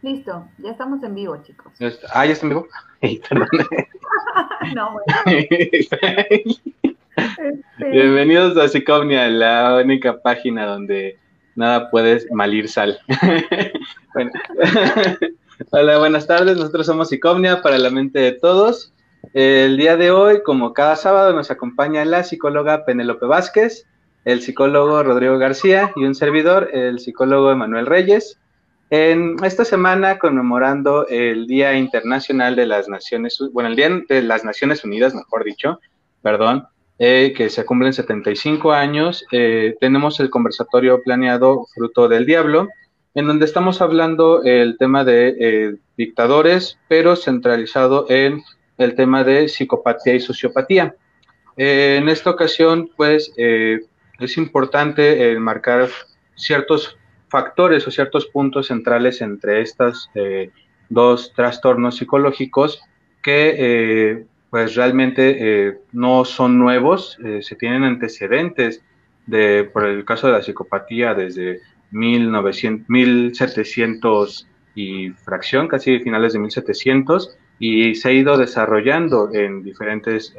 [0.00, 1.72] Listo, ya estamos en vivo, chicos.
[2.12, 2.68] Ah, ya está en vivo.
[4.74, 5.04] no, bueno.
[5.26, 6.44] Este.
[7.78, 11.18] Bienvenidos a Psicomnia, la única página donde
[11.56, 13.00] nada puedes malir sal.
[15.72, 16.56] Hola, buenas tardes.
[16.56, 18.92] Nosotros somos Psicomnia para la mente de todos.
[19.34, 23.84] El día de hoy, como cada sábado, nos acompaña la psicóloga Penélope Vázquez,
[24.24, 28.38] el psicólogo Rodrigo García y un servidor, el psicólogo Emanuel Reyes.
[28.90, 34.44] En esta semana conmemorando el Día Internacional de las Naciones, bueno, el Día de las
[34.44, 35.78] Naciones Unidas, mejor dicho,
[36.22, 36.66] perdón,
[36.98, 42.68] eh, que se cumplen 75 años, eh, tenemos el conversatorio planeado Fruto del Diablo,
[43.14, 48.42] en donde estamos hablando el tema de eh, dictadores, pero centralizado en
[48.78, 50.94] el tema de psicopatía y sociopatía.
[51.56, 55.88] en esta ocasión, pues, es importante marcar
[56.36, 56.96] ciertos
[57.28, 60.50] factores o ciertos puntos centrales entre estos eh,
[60.88, 62.80] dos trastornos psicológicos
[63.22, 68.82] que eh, pues realmente eh, no son nuevos, se tienen antecedentes
[69.26, 76.38] de, por el caso de la psicopatía desde 1900, 1700 y fracción, casi finales de
[76.38, 80.34] 1700, y se ha ido desarrollando en diferentes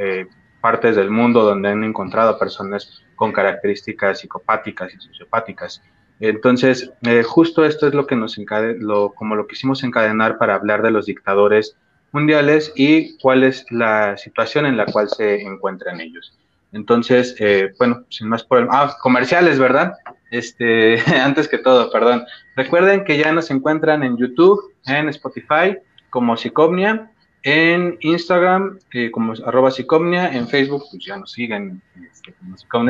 [0.59, 5.83] partes del mundo donde han encontrado personas con características psicopáticas y sociopáticas.
[6.19, 8.37] Entonces, eh, justo esto es lo que nos
[8.79, 11.77] lo, como lo quisimos encadenar para hablar de los dictadores
[12.11, 16.37] mundiales y cuál es la situación en la cual se encuentran ellos.
[16.71, 19.93] Entonces, eh, bueno, sin más el, ah, comerciales, ¿verdad?
[20.29, 22.25] Este, antes que todo, perdón.
[22.55, 25.77] Recuerden que ya nos encuentran en YouTube, en Spotify,
[26.09, 27.11] como Psicomnia,
[27.43, 31.81] en Instagram, eh, como arroba Psicomnia, en Facebook, pues ya nos siguen
[32.11, 32.33] este,
[32.67, 32.89] como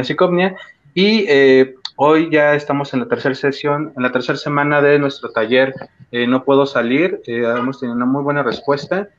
[0.94, 5.32] y eh, Hoy ya estamos en la tercera sesión, en la tercera semana de nuestro
[5.32, 5.74] taller
[6.14, 7.20] eh, No Puedo Salir.
[7.28, 9.10] Eh, hemos tenido una muy buena respuesta,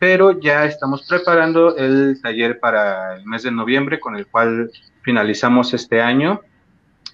[0.00, 4.68] pero ya estamos preparando el taller para el mes de noviembre, con el cual
[5.02, 6.40] finalizamos este año.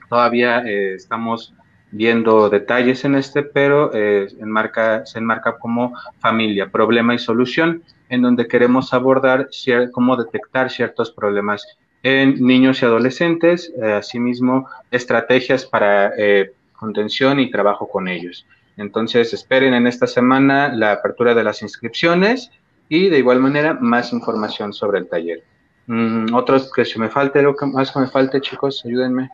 [0.09, 1.53] Todavía eh, estamos
[1.91, 8.49] viendo detalles en este, pero enmarca, se enmarca como familia, problema y solución, en donde
[8.49, 9.51] queremos abordar
[9.93, 17.51] cómo detectar ciertos problemas en niños y adolescentes, eh, asimismo estrategias para eh, contención y
[17.51, 18.47] trabajo con ellos.
[18.77, 22.51] Entonces, esperen en esta semana la apertura de las inscripciones
[22.91, 25.45] y de igual manera más información sobre el taller.
[25.87, 29.31] Mm, otros que se me falte, lo que más que me falte, chicos, ayúdenme.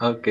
[0.17, 0.27] ok,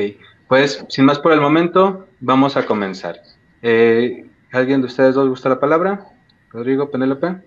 [0.47, 3.19] pues sin más por el momento, vamos a comenzar.
[3.63, 6.05] Eh, ¿Alguien de ustedes dos gusta la palabra?
[6.49, 7.41] Rodrigo, Penélope.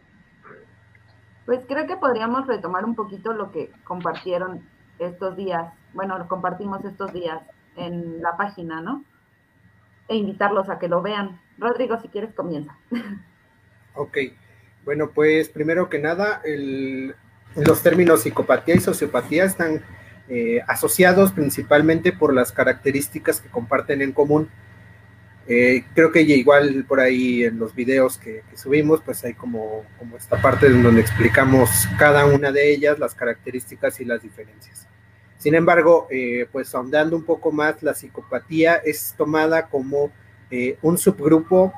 [1.46, 4.60] Pues creo que podríamos retomar un poquito lo que compartieron
[4.98, 7.40] estos días, bueno, lo compartimos estos días
[7.76, 9.06] en la página, ¿no?
[10.06, 11.40] E invitarlos a que lo vean.
[11.56, 12.76] Rodrigo, si quieres, comienza.
[13.94, 14.16] Ok,
[14.84, 16.40] bueno, pues primero que nada,
[17.56, 19.82] los términos psicopatía y sociopatía están
[20.28, 24.50] eh, asociados principalmente por las características que comparten en común
[25.50, 29.82] eh, creo que igual por ahí en los videos que, subimos, pues hay como,
[30.14, 34.86] esta parte en donde explicamos cada una de ellas, las características y las diferencias.
[35.38, 40.10] Sin embargo, eh, pues ahondando un poco más, la psicopatía es tomada como
[40.50, 41.72] eh, un subgrupo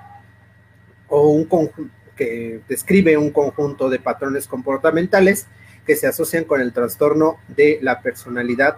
[1.07, 5.47] o un conjunto que describe un conjunto de patrones comportamentales
[5.87, 8.77] que se asocian con el trastorno de la personalidad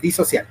[0.00, 0.46] disocial.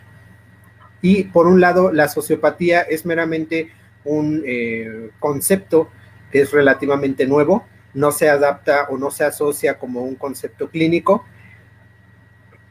[1.01, 3.71] Y por un lado, la sociopatía es meramente
[4.03, 5.89] un eh, concepto
[6.31, 11.25] que es relativamente nuevo, no se adapta o no se asocia como un concepto clínico.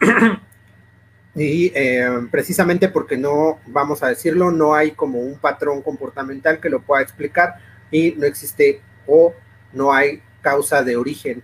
[1.34, 6.70] y eh, precisamente porque no, vamos a decirlo, no hay como un patrón comportamental que
[6.70, 7.56] lo pueda explicar
[7.90, 9.34] y no existe o
[9.72, 11.42] no hay causa de origen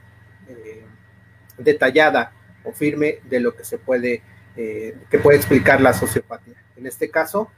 [0.48, 0.84] eh,
[1.58, 2.32] detallada
[2.64, 4.22] o firme de lo que se puede,
[4.56, 6.66] que puede explicar la sociopatía.
[6.76, 7.50] En este caso,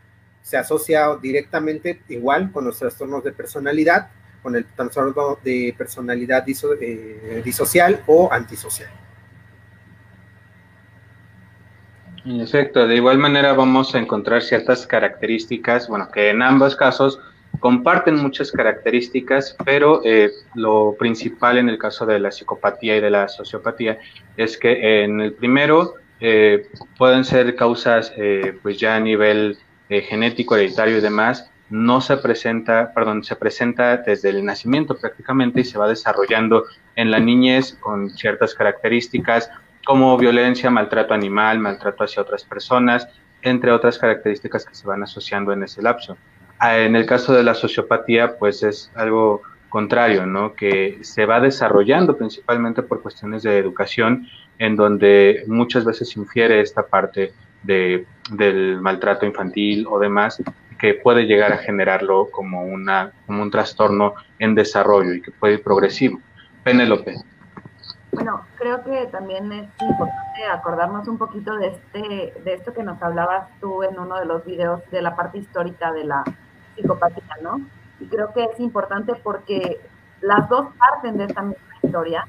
[0.43, 4.09] se asocia directamente igual con los trastornos de personalidad,
[4.43, 8.91] con el trastorno de personalidad eh, disocial o antisocial.
[12.25, 17.21] En efecto, de igual manera vamos a encontrar ciertas características, bueno, que en ambos casos
[17.61, 23.11] comparten muchas características, pero eh, lo principal en el caso de la psicopatía y de
[23.11, 23.99] la sociopatía
[24.37, 30.03] es que en el primero eh, pueden ser causas eh, pues ya a nivel eh,
[30.03, 35.65] genético, hereditario y demás, no se presenta, perdón, se presenta desde el nacimiento prácticamente y
[35.65, 36.65] se va desarrollando
[36.97, 39.51] en la niñez con ciertas características
[39.85, 43.09] como violencia, maltrato animal, maltrato hacia otras personas,
[43.43, 46.17] entre otras características que se van asociando en ese lapso.
[46.59, 50.55] Ah, en el caso de la sociopatía, pues es algo contrario, ¿no?
[50.55, 54.27] Que se va desarrollando principalmente por cuestiones de educación,
[54.59, 57.33] en donde muchas veces infiere esta parte
[57.63, 60.43] de, del maltrato infantil o demás,
[60.79, 65.55] que puede llegar a generarlo como, una, como un trastorno en desarrollo y que puede
[65.55, 66.21] ir progresivo.
[66.63, 67.17] Penélope.
[68.13, 73.01] Bueno, creo que también es importante acordarnos un poquito de este, de esto que nos
[73.03, 76.25] hablabas tú en uno de los videos de la parte histórica de la
[76.75, 77.61] psicopatía, ¿no?
[78.01, 79.81] Y creo que es importante porque
[80.21, 82.27] las dos parten de esta misma historia,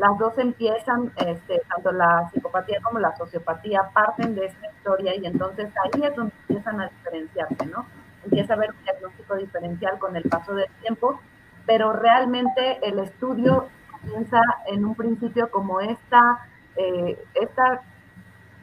[0.00, 5.26] las dos empiezan, este, tanto la psicopatía como la sociopatía parten de esta historia y
[5.26, 7.84] entonces ahí es donde empiezan a diferenciarse, ¿no?
[8.24, 11.20] Empieza a haber un diagnóstico diferencial con el paso del tiempo,
[11.66, 13.68] pero realmente el estudio
[14.02, 17.82] piensa en un principio como esta, eh, esta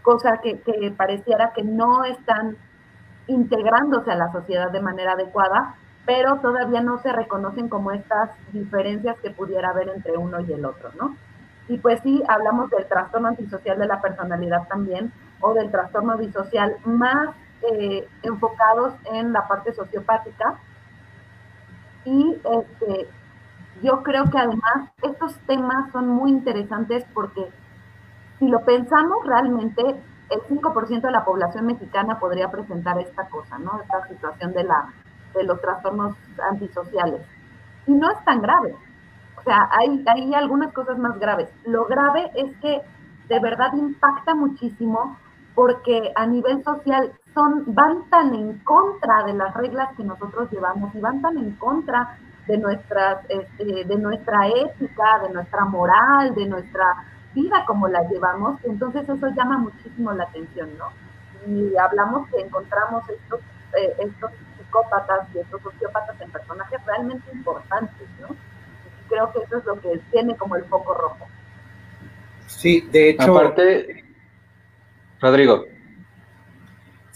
[0.01, 2.57] cosa que, que, pareciera que no están
[3.27, 5.75] integrándose a la sociedad de manera adecuada,
[6.07, 10.65] pero todavía no se reconocen como estas diferencias que pudiera haber entre uno y el
[10.65, 11.15] otro, ¿no?
[11.67, 15.11] Y pues sí, hablamos del trastorno antisocial de la personalidad también,
[15.41, 17.29] o del trastorno disocial más
[17.61, 20.59] eh, enfocados en la parte sociopática.
[22.05, 23.09] Y este,
[23.83, 27.49] yo creo que además estos temas son muy interesantes porque
[28.39, 29.81] si lo pensamos realmente,
[30.29, 33.79] el 5% de la población mexicana podría presentar esta cosa, ¿no?
[33.81, 34.93] Esta situación de, la,
[35.33, 36.15] de los trastornos
[36.49, 37.21] antisociales.
[37.87, 38.75] Y no es tan grave.
[39.47, 41.47] O sea, hay, hay algunas cosas más graves.
[41.63, 42.81] Lo grave es que
[43.29, 45.17] de verdad impacta muchísimo
[45.55, 50.93] porque a nivel social son, van tan en contra de las reglas que nosotros llevamos
[50.93, 56.45] y van tan en contra de, nuestras, este, de nuestra ética, de nuestra moral, de
[56.45, 60.89] nuestra vida como la llevamos, entonces eso llama muchísimo la atención, ¿no?
[61.49, 63.39] Y hablamos que encontramos estos,
[63.79, 68.35] eh, estos psicópatas y estos sociópatas en personajes realmente importantes, ¿no?
[69.09, 71.27] Creo que eso es lo que tiene como el foco rojo.
[72.47, 73.37] Sí, de hecho.
[73.37, 74.03] Aparte,
[75.19, 75.65] Rodrigo.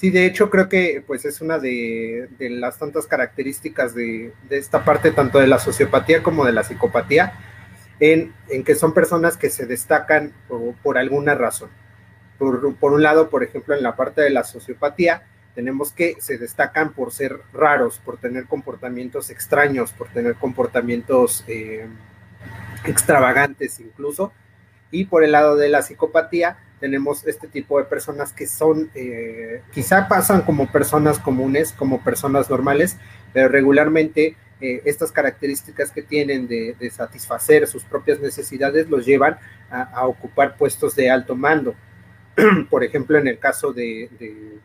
[0.02, 5.12] Sí, de hecho creo que pues es una de, las tantas características de, esta parte,
[5.12, 7.34] tanto de la sociopatía como de la psicopatía,
[8.00, 8.34] en,
[8.66, 10.34] que son personas que se destacan
[10.82, 11.70] por, alguna razón.
[12.40, 15.22] Por, por, un lado, por ejemplo, en la parte de la sociopatía,
[15.56, 21.88] tenemos que se destacan por ser raros, por tener comportamientos extraños, por tener comportamientos eh,
[22.86, 24.32] extravagantes incluso.
[24.92, 29.62] Y por el lado de la psicopatía, tenemos este tipo de personas que son, eh,
[29.72, 32.98] quizá pasan como personas comunes, como personas normales,
[33.34, 39.38] pero regularmente eh, estas características que tienen de, satisfacer sus propias necesidades los llevan
[39.70, 41.76] a, ocupar puestos de alto mando.
[42.70, 44.60] Por ejemplo, en el caso de, de,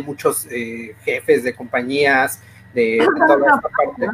[0.00, 2.40] muchos eh, jefes de compañías,
[2.74, 4.06] de, toda esta parte.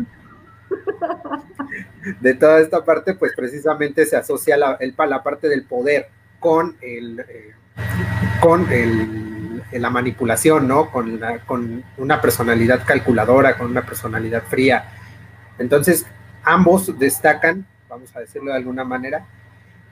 [2.21, 6.77] De toda esta parte, pues precisamente se asocia la, el, la parte del poder, con
[6.81, 7.55] el eh,
[8.41, 10.91] con el, la manipulación, ¿no?
[10.91, 14.85] Con, con una personalidad calculadora, con una personalidad fría.
[15.59, 16.07] Entonces,
[16.45, 19.27] ambos destacan, vamos a decirlo de alguna manera,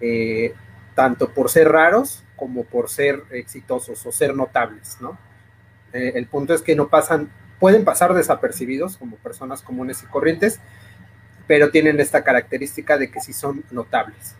[0.00, 0.54] eh,
[0.94, 5.18] tanto por ser raros como por ser exitosos o ser notables, ¿no?
[5.92, 10.60] Eh, el punto es que no pasan, pueden pasar desapercibidos como personas comunes y corrientes,
[11.46, 14.36] pero tienen esta característica de que sí son notables.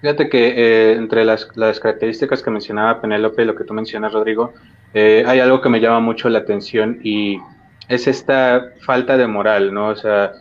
[0.00, 4.54] Fíjate que eh, entre las, características que mencionaba Penélope y lo que tú mencionas, Rodrigo,
[4.94, 7.40] eh, hay algo que me llama mucho la atención y
[7.88, 9.88] es esta falta de moral, ¿no?
[9.88, 10.32] O sea,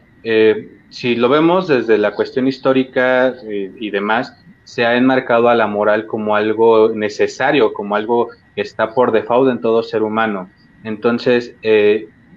[0.89, 4.34] si lo vemos desde la cuestión histórica y demás,
[4.68, 9.50] se ha enmarcado a la moral como algo necesario, como algo que está por default
[9.50, 10.50] en todo ser humano.
[10.84, 11.56] Entonces,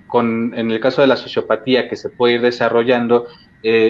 [0.06, 3.26] con, en el caso de la sociopatía que se puede ir desarrollando,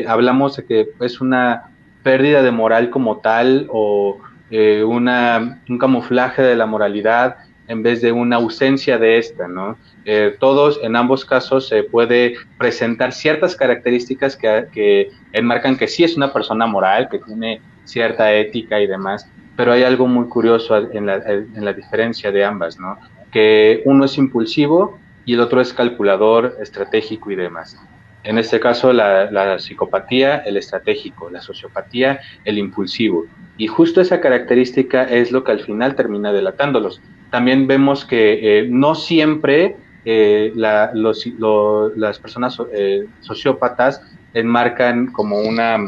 [0.08, 1.70] hablamos de que es una
[2.02, 4.18] pérdida de moral como tal o
[4.50, 7.36] eh, una, un camuflaje de la moralidad
[7.68, 9.76] en vez de una ausencia de esta, ¿no?
[10.06, 16.02] Eh, todos, en ambos casos, se puede presentar ciertas características que, que, enmarcan que sí
[16.02, 20.76] es una persona moral, que tiene cierta ética y demás, pero hay algo muy curioso
[20.76, 22.98] en la, en la diferencia de ambas, ¿no?
[23.30, 27.76] Que uno es impulsivo y el otro es calculador, estratégico y demás.
[28.22, 33.24] En este caso, la, psicopatía, el estratégico, la sociopatía, el impulsivo.
[33.56, 37.00] Y justo esa característica es lo que al final termina delatándolos.
[37.30, 44.02] También vemos que eh, no siempre eh, las personas eh, sociópatas
[44.34, 45.78] enmarcan como una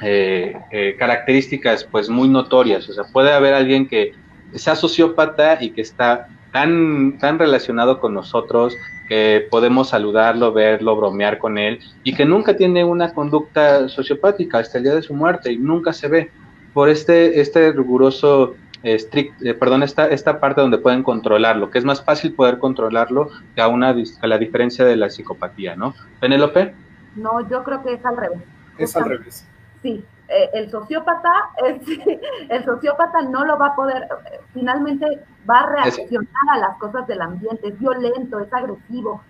[0.00, 2.88] características pues muy notorias.
[2.88, 4.12] O sea, puede haber alguien que
[4.54, 8.74] sea sociópata y que está tan, tan relacionado con nosotros
[9.08, 14.78] que podemos saludarlo, verlo, bromear con él y que nunca tiene una conducta sociopática hasta
[14.78, 16.30] el día de su muerte y nunca se ve
[16.72, 21.84] por este, este riguroso strict, eh, perdón, esta, esta parte donde pueden controlarlo, que es
[21.84, 25.94] más fácil poder controlarlo que a, una, a la diferencia de la psicopatía, ¿no?
[26.20, 26.74] Penélope.
[27.16, 28.38] No, yo creo que es al revés.
[28.78, 29.46] Es al revés.
[29.86, 31.30] Sí, eh, el sociópata,
[32.48, 37.06] el sociópata no lo va a poder, eh, finalmente va a reaccionar a las cosas
[37.06, 39.22] del ambiente, es violento, es agresivo,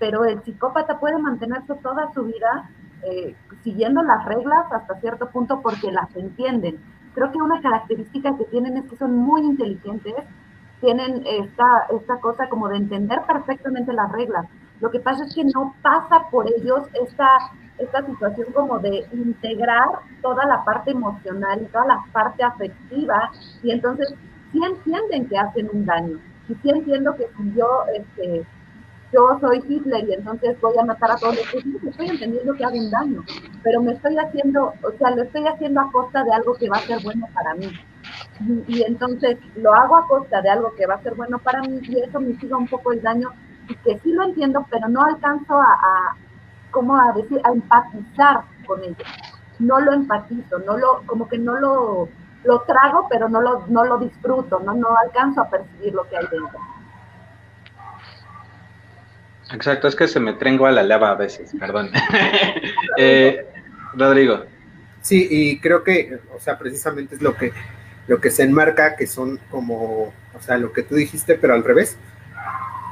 [0.00, 2.68] pero el psicópata puede mantenerse toda su vida
[3.04, 6.82] eh, siguiendo las reglas hasta cierto punto porque las entienden.
[7.14, 10.16] Creo que una característica que tienen es que son muy inteligentes,
[10.80, 14.46] tienen esta, esta cosa como de entender perfectamente las reglas.
[14.80, 17.28] Lo que pasa es que no pasa por ellos esta
[17.84, 19.88] esta situación como de integrar
[20.20, 23.30] toda la parte emocional y toda la parte afectiva
[23.62, 24.14] y entonces
[24.52, 28.46] sí entienden que hacen un daño y sí entiendo que si yo este
[29.12, 32.64] yo soy Hitler y entonces voy a matar a todos los judíos, estoy entendiendo que
[32.64, 33.22] hago un daño,
[33.62, 36.78] pero me estoy haciendo, o sea, lo estoy haciendo a costa de algo que va
[36.78, 37.70] a ser bueno para mí.
[38.66, 41.80] Y, entonces lo hago a costa de algo que va a ser bueno para mí
[41.82, 43.28] y eso me sigue un poco el daño
[43.84, 46.16] que sí lo entiendo, pero no alcanzo a,
[46.72, 47.40] ¿cómo a decir?
[47.44, 48.96] A empatizar con ellos.
[49.60, 52.08] No lo empatizo, no lo, como que no lo,
[52.42, 56.16] lo trago, pero no lo, no lo disfruto, no, no alcanzo a percibir lo que
[56.16, 56.58] hay dentro.
[59.52, 61.90] Exacto, es que se me trengo a la lava a veces, perdón.
[62.96, 63.46] eh,
[63.94, 64.44] Rodrigo.
[65.02, 67.52] Sí, y creo que, o sea, precisamente es lo que,
[68.06, 71.64] lo que se enmarca, que son como, o sea, lo que tú dijiste, pero al
[71.64, 71.98] revés.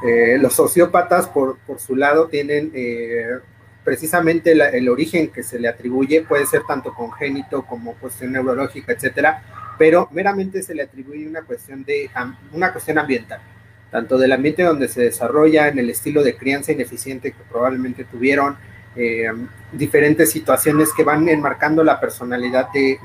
[0.03, 3.39] Eh, los sociópatas, por, por, su lado, tienen eh,
[3.83, 9.43] precisamente el origen que se le atribuye puede ser tanto congénito como cuestión neurológica, etcétera,
[9.77, 12.09] pero meramente se le atribuye una cuestión de
[12.53, 13.41] una cuestión ambiental,
[13.89, 18.57] tanto del ambiente donde se desarrolla, en el estilo de crianza ineficiente que probablemente tuvieron,
[18.95, 19.31] eh,
[19.71, 22.97] diferentes situaciones que van enmarcando la personalidad del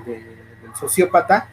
[0.78, 1.48] sociópata,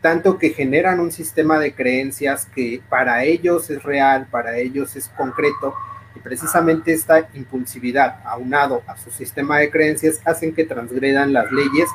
[0.00, 5.08] tanto que generan un sistema de creencias que para ellos es real, para ellos es
[5.08, 5.74] concreto,
[6.16, 11.88] y precisamente esta impulsividad, aunado a su sistema de creencias, hacen que transgredan las leyes,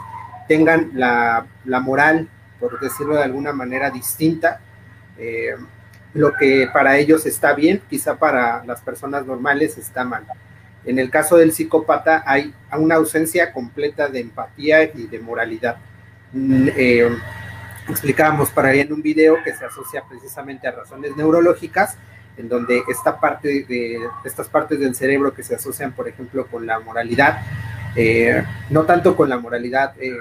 [0.47, 1.45] tengan la,
[1.81, 4.61] moral, por decirlo de alguna manera, distinta.
[5.17, 5.55] Eh,
[6.13, 10.25] lo que para ellos está bien, quizá para las personas normales está mal.
[10.85, 15.77] En el caso del psicópata hay una ausencia completa de empatía y de moralidad.
[16.33, 17.09] Mm, eh,
[17.89, 21.97] explicábamos para ahí en un video que se asocia precisamente a razones neurológicas
[22.41, 26.65] en donde esta parte de estas partes del cerebro que se asocian, por ejemplo, con
[26.65, 27.41] la moralidad,
[27.95, 30.17] eh, no tanto con la moralidad eh,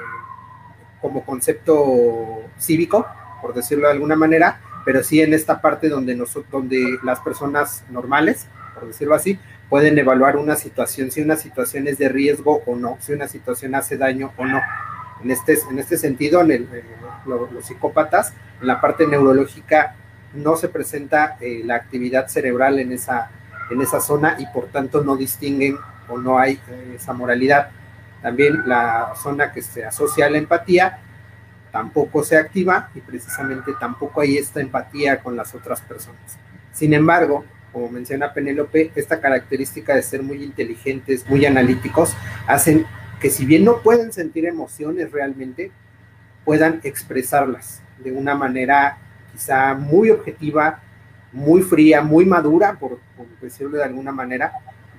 [1.01, 3.07] como concepto cívico,
[3.41, 7.85] por decirlo de alguna manera, pero sí en esta parte donde, nosotros, donde las personas
[7.91, 9.39] normales, por decirlo así,
[9.71, 13.75] pueden evaluar una situación, si una situación es de riesgo o no, si una situación
[13.75, 14.61] hace daño o no.
[15.23, 16.69] En este, en este sentido, en
[17.27, 19.95] los psicópatas, en la parte neurológica,
[20.35, 23.31] no se presenta eh, la actividad cerebral en esa,
[23.71, 25.77] en esa zona y por tanto no distinguen
[26.09, 27.71] o no hay eh, esa moralidad.
[28.23, 30.99] También la zona que se asocia a la empatía
[31.73, 36.39] tampoco se activa y precisamente tampoco hay esta empatía con las otras personas.
[36.73, 42.87] Sin embargo, como menciona Penélope, esta característica de ser muy inteligentes, muy analíticos, hacen
[43.21, 45.71] que si bien no pueden sentir emociones realmente,
[46.45, 48.99] puedan expresarlas de una manera
[49.33, 50.81] quizá muy objetiva,
[51.33, 52.99] muy fría, muy madura, por,
[53.41, 54.53] decirlo de alguna manera.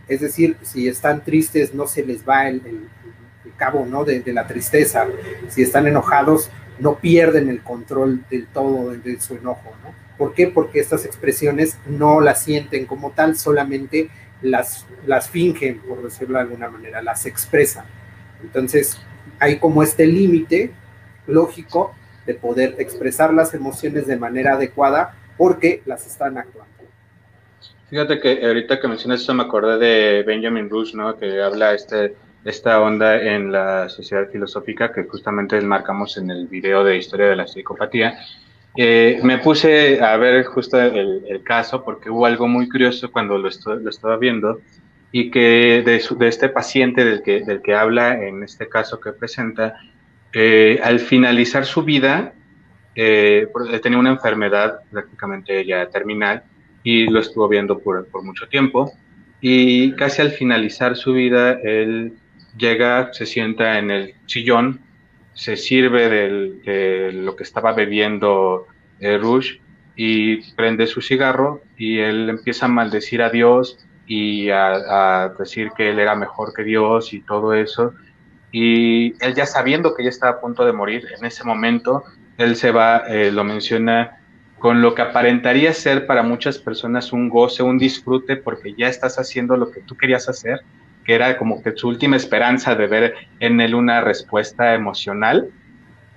[0.07, 2.89] Es decir, si están tristes, no se les va el,
[3.57, 4.03] cabo ¿no?
[4.03, 5.05] De, la tristeza.
[5.47, 9.71] Si están enojados, no pierden el control del todo de, su enojo.
[9.83, 9.93] ¿no?
[10.17, 10.47] ¿Por qué?
[10.47, 14.09] Porque estas expresiones no las sienten como tal, solamente
[14.41, 17.85] las, las fingen, por decirlo de alguna manera, las expresan.
[18.41, 18.99] Entonces,
[19.39, 20.71] hay como este límite
[21.27, 21.93] lógico
[22.25, 26.71] de poder expresar las emociones de manera adecuada porque las están actuando.
[27.89, 31.17] Fíjate que ahorita que mencionas eso me acordé de Benjamin Rush, ¿no?
[31.17, 36.83] Que habla este, esta onda en la sociedad filosófica que justamente marcamos en el video
[36.83, 38.17] de historia de la psicopatía.
[38.77, 43.49] Eh, me puse a ver justo el, caso porque hubo algo muy curioso cuando lo,
[43.49, 44.61] lo estaba viendo
[45.11, 49.11] y que de, de, este paciente del que, del que habla en este caso que
[49.11, 49.75] presenta,
[50.33, 52.33] eh, al finalizar su vida,
[52.95, 53.47] eh,
[53.81, 56.43] tenía una enfermedad prácticamente ya terminal
[56.83, 58.93] y lo estuvo viendo por, mucho tiempo.
[59.39, 62.13] Y casi al finalizar su vida, él
[62.57, 64.81] llega, se sienta en el sillón,
[65.33, 68.67] se sirve de lo que estaba bebiendo
[69.01, 69.57] eh, Rush
[69.95, 75.89] y prende su cigarro y él empieza a maldecir a Dios y a, decir que
[75.89, 77.93] él era mejor que Dios y todo eso.
[78.51, 82.03] Y él ya sabiendo que ya estaba a punto de morir, en ese momento,
[82.37, 84.17] él se va, eh, lo menciona,
[84.59, 89.17] con lo que aparentaría ser para muchas personas un goce, un disfrute, porque ya estás
[89.17, 90.61] haciendo lo que tú querías hacer,
[91.03, 95.49] que era como que su última esperanza de ver en él una respuesta emocional,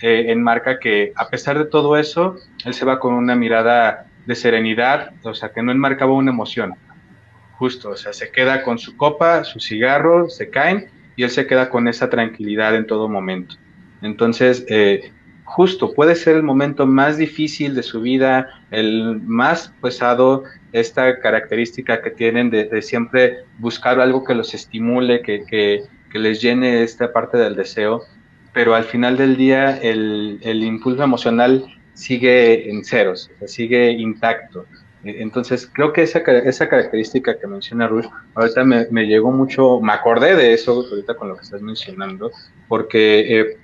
[0.00, 2.36] eh, enmarca que a pesar de todo eso,
[2.66, 6.74] él se va con una mirada de serenidad, o sea, que no enmarcaba una emoción,
[7.52, 11.46] justo, o sea, se queda con su copa, su cigarro, se caen y él se
[11.46, 13.56] queda con esa tranquilidad en todo momento.
[14.02, 15.12] Entonces, eh,
[15.44, 22.02] justo, puede ser el momento más difícil de su vida, el más pesado, esta característica
[22.02, 25.84] que tienen de, siempre buscar algo que los estimule, que, que,
[26.18, 28.02] les llene esta parte del deseo,
[28.52, 34.64] pero al final del día el, el impulso emocional sigue en ceros, sigue intacto.
[35.04, 39.92] Entonces, creo que esa, esa característica que menciona Rush, ahorita me, me, llegó mucho, me
[39.92, 42.30] acordé de eso ahorita con lo que estás mencionando,
[42.68, 43.58] porque eh,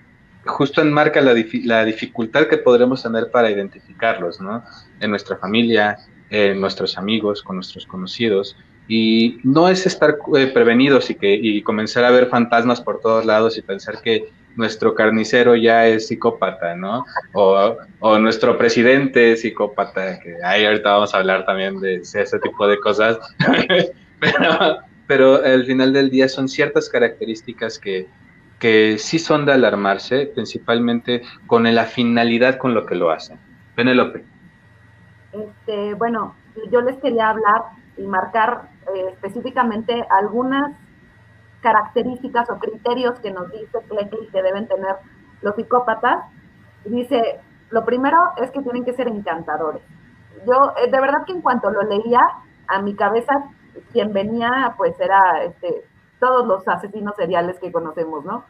[0.45, 4.63] justo enmarca la, la, dificultad que podremos tener para identificarlos, ¿no?
[5.01, 5.99] En nuestra familia,
[6.31, 8.57] en nuestros amigos, con nuestros conocidos.
[8.89, 13.25] Y no es estar eh, prevenidos y, que, y comenzar a ver fantasmas por todos
[13.25, 17.05] lados y pensar que nuestro carnicero ya es psicópata, ¿no?
[17.33, 22.39] O, o nuestro presidente es psicópata, que ahí ahorita vamos a hablar también de ese
[22.41, 23.19] tipo de cosas.
[24.21, 28.09] pero, pero al final del día son ciertas características que,
[28.59, 33.39] que sí son de alarmarse, principalmente con la finalidad con lo que lo hacen.
[33.75, 34.25] Penélope.
[35.33, 36.35] Este, bueno,
[36.71, 37.63] yo les quería hablar
[37.97, 40.77] y marcar eh, específicamente algunas
[41.61, 44.97] características o criterios que nos dice Cleckley que deben tener
[45.43, 46.25] los psicópatas.
[46.85, 47.41] Dice,
[47.71, 49.83] lo primero es que tienen que ser encantadores.
[50.47, 52.21] Yo, eh, de verdad que en cuanto lo leía,
[52.69, 53.45] a mi cabeza,
[53.93, 55.85] quien venía, pues era este,
[56.21, 58.45] todos los asesinos seriales que conocemos, ¿no?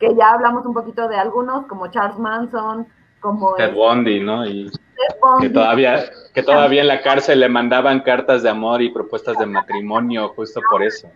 [0.00, 2.88] Que ya hablamos un poquito de algunos, como Charles Manson,
[3.20, 3.54] como...
[3.54, 4.44] Ted Bundy, ¿no?
[4.44, 4.70] Y
[5.40, 9.46] que todavía, que todavía en la cárcel le mandaban cartas de amor y propuestas de
[9.46, 11.08] matrimonio justo por eso.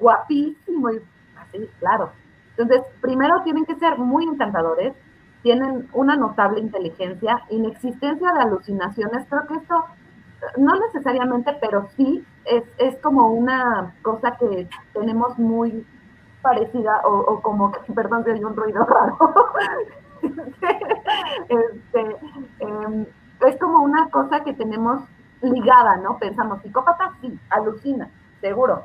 [0.00, 1.00] Guapísimo y
[1.36, 2.10] así, claro.
[2.56, 4.94] Entonces, primero tienen que ser muy encantadores,
[5.42, 9.26] tienen una notable inteligencia, inexistencia de alucinaciones.
[9.28, 9.84] Creo que esto,
[10.58, 15.86] no necesariamente, pero sí es, es como una cosa que tenemos muy
[16.42, 19.16] parecida o, como, perdón si hay un ruido raro,
[21.48, 22.16] este,
[22.58, 23.06] em,
[23.46, 25.02] es como una cosa que tenemos
[25.42, 26.18] ligada, ¿no?
[26.18, 28.10] Pensamos, psicópata, sí, alucina,
[28.40, 28.84] seguro.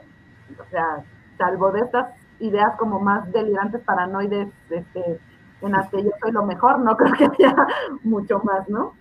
[0.59, 1.03] O sea,
[1.37, 2.07] salvo de estas
[2.39, 5.19] ideas como más delirantes, paranoides, este,
[5.61, 7.55] en las que yo soy lo mejor, no creo que haya
[8.03, 8.93] mucho más, ¿no?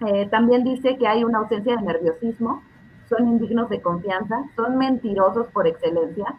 [0.00, 2.62] Eh, también dice que hay una ausencia de nerviosismo,
[3.08, 6.34] son indignos de confianza, son mentirosos por excelencia.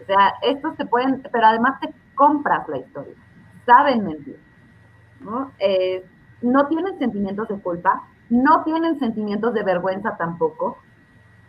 [0.00, 3.14] O sea, estos te pueden, pero además te compras la historia,
[3.66, 4.38] saben mentir.
[5.20, 5.52] ¿no?
[5.58, 6.04] Eh,
[6.42, 10.78] no tienen sentimientos de culpa, no tienen sentimientos de vergüenza tampoco.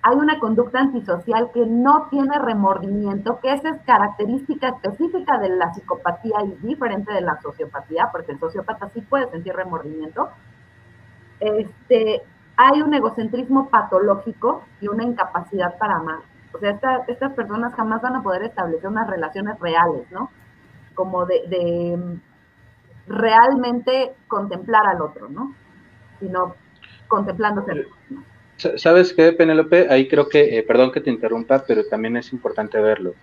[0.03, 5.71] Hay una conducta antisocial que no tiene remordimiento, que esa es característica específica de la
[5.73, 10.29] psicopatía y diferente de la sociopatía, porque el sociópata sí puede sentir remordimiento.
[11.39, 12.23] Este,
[12.57, 16.19] hay un egocentrismo patológico y una incapacidad para amar.
[16.53, 20.29] O sea, estas personas jamás van a poder establecer unas relaciones reales, ¿no?
[20.95, 22.19] Como de,
[23.07, 25.53] realmente contemplar al otro, ¿no?
[26.19, 26.55] Sino
[27.07, 27.87] contemplándose.
[28.75, 29.87] ¿Sabes qué, Penélope?
[29.89, 33.13] Ahí creo que, eh, perdón que te interrumpa, pero también es importante verlo.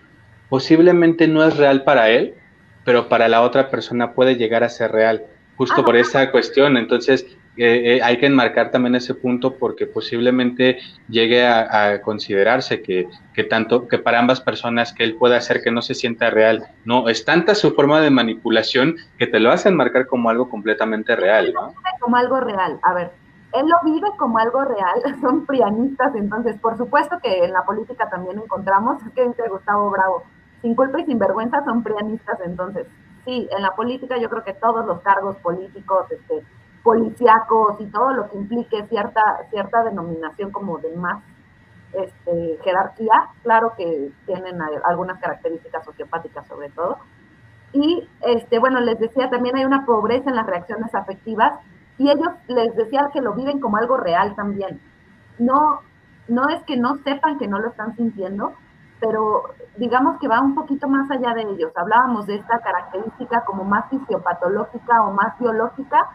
[0.49, 2.33] Posiblemente no es real para él,
[2.83, 5.23] pero para la otra persona puede llegar a ser real,
[5.55, 6.77] justo por esa cuestión.
[6.77, 7.25] Entonces,
[7.57, 13.87] eh, hay que enmarcar también ese punto porque posiblemente llegue a, considerarse que, que, tanto
[13.87, 16.67] que para ambas personas que él puede hacer que no se sienta real.
[16.85, 21.15] No, es tanta su forma de manipulación que te lo hace enmarcar como algo completamente
[21.15, 21.53] real.
[21.53, 21.73] ¿no?
[21.99, 22.79] Como algo real.
[22.81, 23.11] A ver,
[23.53, 28.09] él lo vive como algo real, son prianistas, entonces por supuesto que en la política
[28.09, 30.23] también encontramos, que dice Gustavo Bravo,
[30.61, 32.87] sin culpa y sin vergüenza son prianistas, entonces
[33.25, 36.43] sí, en la política yo creo que todos los cargos políticos, este,
[36.83, 41.21] policíacos y todo lo que implique cierta, cierta denominación como de más
[41.93, 46.97] este, jerarquía, claro que tienen algunas características sociopáticas sobre todo.
[47.73, 51.59] Y este, bueno, les decía, también hay una pobreza en las reacciones afectivas
[51.99, 54.81] y ellos les decía que lo viven como algo real también.
[55.37, 55.81] No,
[56.29, 58.53] no es que no sepan que no lo están sintiendo,
[59.01, 59.43] pero
[59.75, 61.73] digamos que va un poquito más allá de ellos.
[61.75, 66.09] Hablábamos de esta característica como más fisiopatológica o más biológica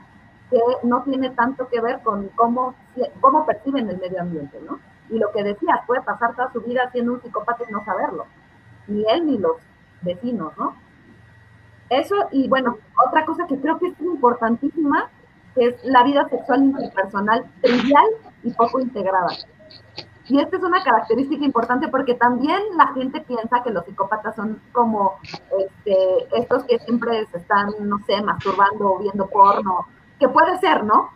[0.50, 2.74] que no tiene tanto que ver con cómo,
[3.20, 4.78] cómo perciben el medio ambiente, ¿no?
[5.10, 8.24] Y lo que decías, puede pasar toda su vida siendo un psicópata y no saberlo,
[8.86, 9.56] ni él ni los
[10.00, 10.74] vecinos, ¿no?
[11.90, 15.10] Eso, y bueno, otra cosa que creo que es importantísima,
[15.54, 18.06] que es la vida sexual interpersonal trivial
[18.42, 19.28] y poco integrada.
[20.26, 24.60] Y esta es una característica importante porque también la gente piensa que los psicópatas son
[24.72, 25.18] como
[25.58, 25.96] este,
[26.32, 29.86] estos que siempre se están, no sé, masturbando o viendo porno,
[30.18, 31.10] que puede ser, ¿no?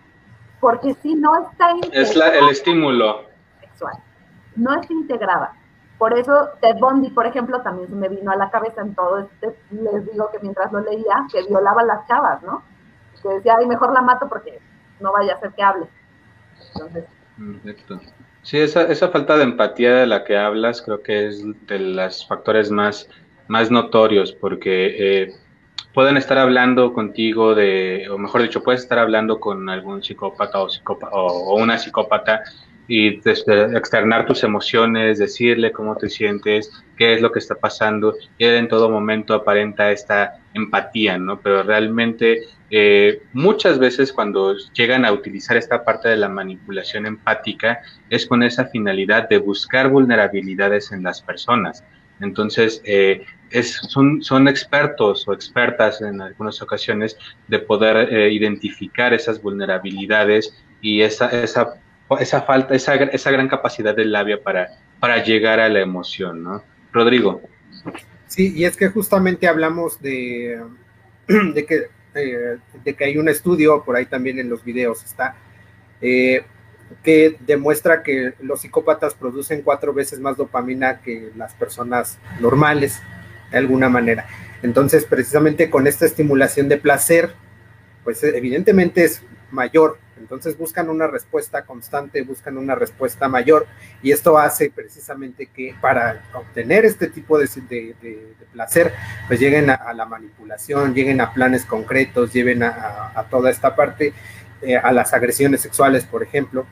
[0.60, 3.22] Porque si no está Es el estímulo.
[3.60, 3.94] Sexual.
[4.56, 5.54] No está integrada.
[5.96, 9.18] Por eso Ted Bundy, por ejemplo, también se me vino a la cabeza en todo
[9.18, 12.62] este, les digo que mientras lo leía, que violaba a las chavas, ¿no?
[13.22, 14.58] Que decía, ay, mejor la mato porque
[15.00, 15.86] no vaya a ser que hable.
[16.74, 17.04] Entonces.
[18.42, 22.26] Sí, esa, esa falta de empatía de la que hablas creo que es de los
[22.26, 23.08] factores más,
[23.46, 25.34] más notorios, porque eh,
[25.92, 30.68] pueden estar hablando contigo de, o mejor dicho, puedes estar hablando con algún psicópata o,
[30.68, 32.42] psicópata, o, una psicópata
[32.88, 38.44] y externar tus emociones, decirle cómo te sientes, qué es lo que está pasando, y
[38.44, 41.38] él en todo momento aparenta esta empatía, ¿no?
[41.38, 47.80] Pero realmente eh, muchas veces cuando llegan a utilizar esta parte de la manipulación empática
[48.08, 51.84] es con esa finalidad de buscar vulnerabilidades en las personas.
[52.20, 57.16] Entonces, eh, es, son, son expertos o expertas en algunas ocasiones
[57.48, 61.74] de poder eh, identificar esas vulnerabilidades y esa, esa
[62.18, 64.68] esa falta, esa, esa gran capacidad del labio para,
[65.00, 66.62] para llegar a la emoción, ¿no?
[66.92, 67.42] Rodrigo.
[68.26, 70.62] Sí, y es que justamente hablamos de,
[71.28, 75.36] de, que, eh, de que hay un estudio, por ahí también en los videos está,
[76.00, 76.44] eh,
[77.02, 83.02] que demuestra que los psicópatas producen cuatro veces más dopamina que las personas normales,
[83.50, 84.26] de alguna manera.
[84.62, 87.32] Entonces, precisamente con esta estimulación de placer,
[88.04, 93.66] pues evidentemente es mayor entonces buscan una respuesta constante, buscan una respuesta mayor
[94.02, 97.48] y esto hace precisamente que para obtener este tipo de,
[98.52, 98.92] placer,
[99.26, 104.12] pues lleguen a, la manipulación, lleguen a planes concretos, lleven a, toda esta parte,
[104.62, 106.66] eh, a las agresiones sexuales, por ejemplo.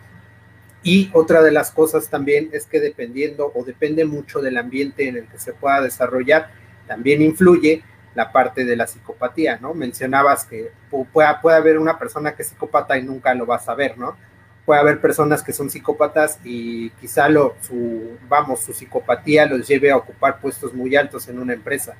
[0.83, 5.17] Y otra de las cosas también es que dependiendo o depende mucho del ambiente en
[5.17, 6.51] el que se pueda desarrollar,
[6.87, 7.83] también influye
[8.17, 9.75] la parte de la psicopatía, ¿no?
[9.75, 13.75] Mencionabas que puede, puede haber una persona que es psicópata y nunca lo vas a
[13.75, 14.17] ver, ¿no?
[14.65, 19.91] Puede haber personas que son psicópatas y quizá lo, su, vamos, su psicopatía los lleve
[19.91, 21.95] a ocupar puestos muy altos en una empresa.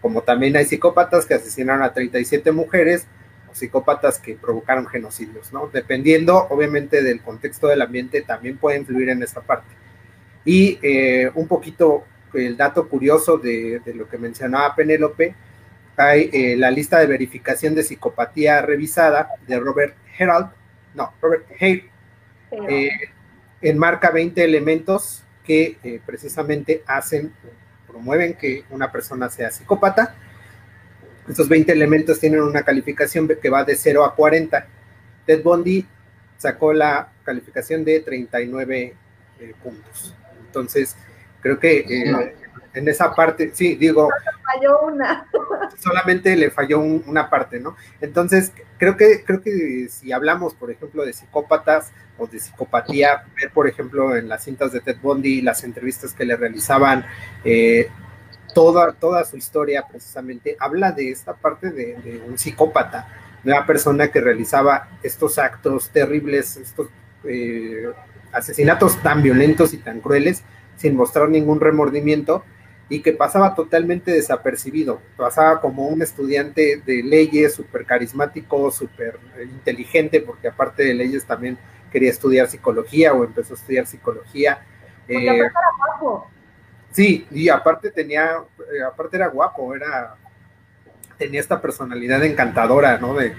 [0.00, 3.08] Como también hay psicópatas que asesinaron a 37 mujeres
[3.50, 5.68] o psicópatas que provocaron genocidios, ¿no?
[5.72, 9.74] Dependiendo, obviamente, del contexto del ambiente, también puede influir en esta parte.
[10.44, 15.34] Y eh, un poquito el dato curioso de, lo que mencionaba Penélope,
[15.96, 20.48] hay eh, la lista de verificación de psicopatía revisada de Robert Herald,
[20.94, 21.90] no, Robert Hale,
[22.68, 22.90] eh,
[23.60, 27.32] enmarca 20 elementos que eh, precisamente hacen,
[27.86, 30.14] promueven que una persona sea psicópata.
[31.28, 34.66] Estos 20 elementos tienen una calificación que va de 0 a 40.
[35.26, 35.86] Ted Bundy
[36.36, 38.94] sacó la calificación de 39
[39.62, 40.14] puntos.
[40.46, 40.96] Entonces,
[41.44, 42.34] Creo que eh,
[42.72, 44.08] en esa parte, sí, digo.
[44.42, 45.28] falló una.
[45.78, 47.76] solamente le falló una parte, ¿no?
[48.00, 53.50] Entonces, creo que, creo que si hablamos, por ejemplo, de psicópatas o de psicopatía, ver,
[53.52, 57.04] por ejemplo, en las cintas de Ted Bundy, las entrevistas que le realizaban,
[57.44, 57.90] eh,
[58.54, 63.06] toda, toda su historia precisamente habla de esta parte de, un psicópata,
[63.42, 66.88] de una persona que realizaba estos actos terribles, estos
[67.24, 67.92] eh,
[68.32, 70.42] asesinatos tan violentos y tan crueles,
[70.76, 72.44] sin mostrar ningún remordimiento
[72.88, 75.00] y que pasaba totalmente desapercibido.
[75.16, 81.58] Pasaba como un estudiante de leyes súper carismático, súper inteligente, porque aparte de leyes también
[81.90, 84.66] quería estudiar psicología o empezó a estudiar psicología.
[85.08, 86.30] Eh, era guapo.
[86.90, 88.36] Sí, y aparte tenía,
[88.72, 90.16] eh, aparte era guapo, era,
[91.18, 93.14] tenía esta personalidad encantadora, ¿no?
[93.14, 93.34] De,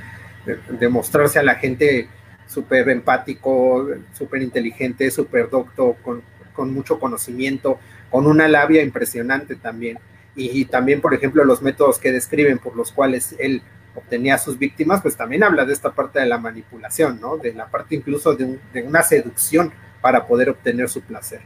[0.46, 2.10] de, mostrarse a la gente
[2.48, 6.22] súper empático, súper inteligente, súper docto, con,
[6.56, 10.00] con mucho conocimiento, con una labia impresionante también.
[10.38, 13.62] Y, también, por ejemplo, los métodos que describen por los cuales él
[13.96, 17.38] obtenía a sus víctimas, pues también habla de esta parte de la manipulación, ¿no?
[17.38, 21.40] De la parte incluso de, una seducción para poder obtener su placer.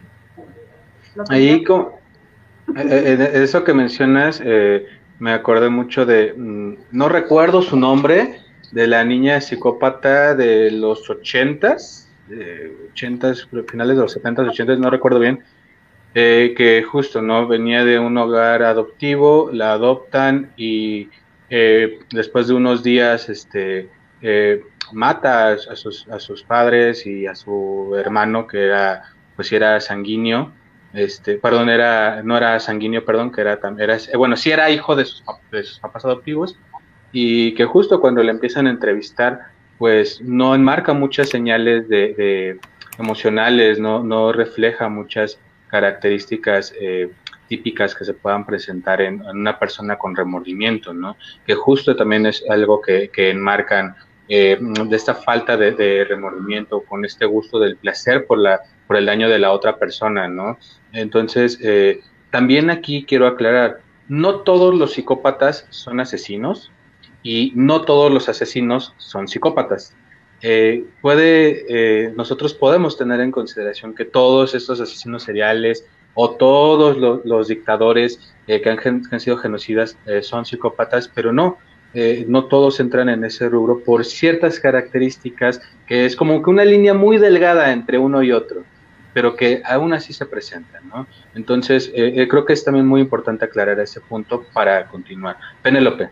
[1.29, 1.99] Ahí, como,
[2.75, 4.87] eh, eh, eso que mencionas, eh,
[5.19, 8.39] me acordé mucho de, mm, no recuerdo su nombre,
[8.71, 12.08] de la niña psicópata de los ochentas,
[12.91, 13.33] 80,
[13.67, 15.43] finales de los 70, 80, no recuerdo bien,
[16.15, 17.47] eh, que justo, ¿no?
[17.47, 21.09] Venía de un hogar adoptivo, la adoptan y
[21.49, 23.89] eh, después de unos días, este,
[24.21, 29.03] eh, mata a, sus, a sus padres y a su hermano, que era,
[29.35, 30.51] pues era sanguíneo,
[30.93, 35.05] este, perdón, era, no era sanguíneo, perdón, que era, era bueno, sí era hijo de
[35.05, 36.57] sus, de sus papás adoptivos,
[37.11, 42.59] y que justo cuando le empiezan a entrevistar, pues no enmarca muchas señales de,
[42.99, 45.39] emocionales, no, no refleja muchas
[45.69, 47.09] características eh,
[47.47, 51.15] típicas que se puedan presentar en, una persona con remordimiento, ¿no?
[51.47, 53.95] Que justo también es algo que, que enmarcan
[54.27, 59.07] eh, de esta falta de, remordimiento, con este gusto del placer por, la, por el
[59.07, 60.59] daño de la otra persona, ¿no?
[60.91, 66.71] Entonces, eh, también aquí quiero aclarar, no todos los psicópatas son asesinos,
[67.23, 69.93] y no todos los asesinos son psicópatas.
[70.41, 76.97] Eh, puede, eh, nosotros podemos tener en consideración que todos estos asesinos seriales o todos
[76.97, 81.57] los, dictadores eh, que, han, sido genocidas son psicópatas, pero no,
[82.27, 86.93] no todos entran en ese rubro por ciertas características que es como que una línea
[86.93, 88.63] muy delgada entre uno y otro,
[89.13, 91.07] pero que aún así se presentan, ¿no?
[91.35, 95.37] Entonces, creo que es también muy importante aclarar ese punto para continuar.
[95.61, 96.09] Penélope.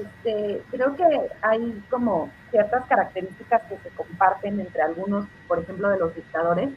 [0.00, 1.04] Este, creo que
[1.42, 6.70] hay como ciertas características que se comparten entre algunos, por ejemplo, de los dictadores.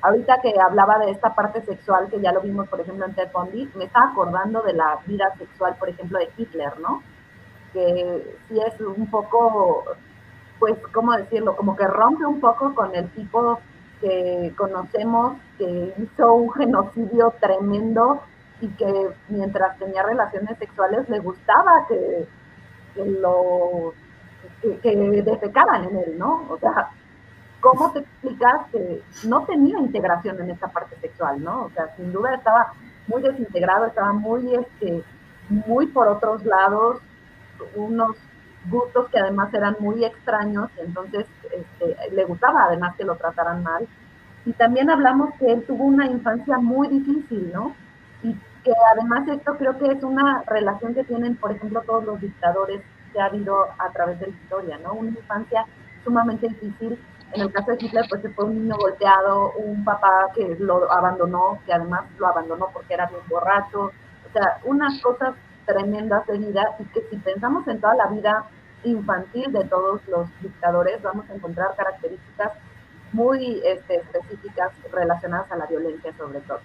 [0.00, 3.30] Ahorita que hablaba de esta parte sexual, que ya lo vimos, por ejemplo, en Ted
[3.32, 7.02] Bundy, me estaba acordando de la vida sexual, por ejemplo, de Hitler, ¿no?
[7.72, 9.84] Que sí es un poco,
[10.58, 11.56] pues, ¿cómo decirlo?
[11.56, 13.58] Como que rompe un poco con el tipo
[14.00, 18.22] que conocemos que hizo un genocidio tremendo
[18.60, 22.26] y que mientras tenía relaciones sexuales le gustaba que
[22.98, 23.94] que lo
[24.82, 26.44] que, defecaran en él, ¿no?
[26.48, 26.90] O sea,
[27.60, 31.64] ¿cómo te explicas que no tenía integración en esta parte sexual, ¿no?
[31.64, 32.72] O sea, sin duda estaba
[33.06, 35.02] muy desintegrado, estaba muy, este,
[35.48, 37.00] muy por otros lados,
[37.74, 38.16] unos
[38.68, 43.86] gustos que además eran muy extraños, entonces este, le gustaba además que lo trataran mal.
[44.44, 47.74] Y también hablamos que él tuvo una infancia muy difícil, ¿no?
[48.22, 48.34] Y
[48.64, 52.82] que además esto creo que es una relación que tienen, por ejemplo, todos los dictadores
[53.12, 54.94] que ha habido a través de la historia, ¿no?
[54.94, 55.64] Una infancia
[56.04, 56.98] sumamente difícil.
[57.34, 61.58] En el caso de Hitler, pues fue un niño golpeado, un papá que lo abandonó,
[61.66, 63.92] que además lo abandonó porque era bien borracho.
[64.28, 65.34] O sea, unas cosas
[65.66, 68.44] tremendas de vida y que si pensamos en toda la vida
[68.84, 72.52] infantil de todos los dictadores, vamos a encontrar características
[73.12, 76.60] muy este, específicas relacionadas a la violencia sobre todo.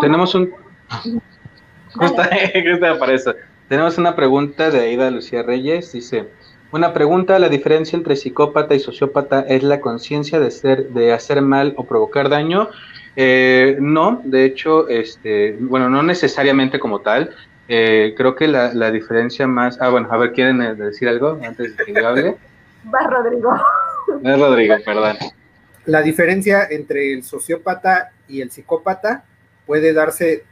[0.00, 0.52] Tenemos un...
[1.94, 2.22] Justo,
[2.98, 3.34] para eso.
[3.68, 5.92] Tenemos una pregunta de Aida Lucía Reyes.
[5.92, 6.28] Dice,
[6.72, 11.42] una pregunta, ¿la diferencia entre psicópata y sociópata es la conciencia de, ser, de hacer
[11.42, 12.68] mal o provocar daño?
[13.16, 17.34] Eh, no, de hecho, este, bueno, no necesariamente como tal.
[17.68, 19.80] Eh, creo que la, la, diferencia más...
[19.80, 22.36] Ah, bueno, a ver, ¿quieren eh, decir algo antes de que yo hable?
[22.92, 23.50] Va Rodrigo.
[24.24, 25.16] Va Rodrigo, perdón.
[25.86, 29.24] La diferencia entre el sociópata y el psicópata
[29.66, 30.44] puede darse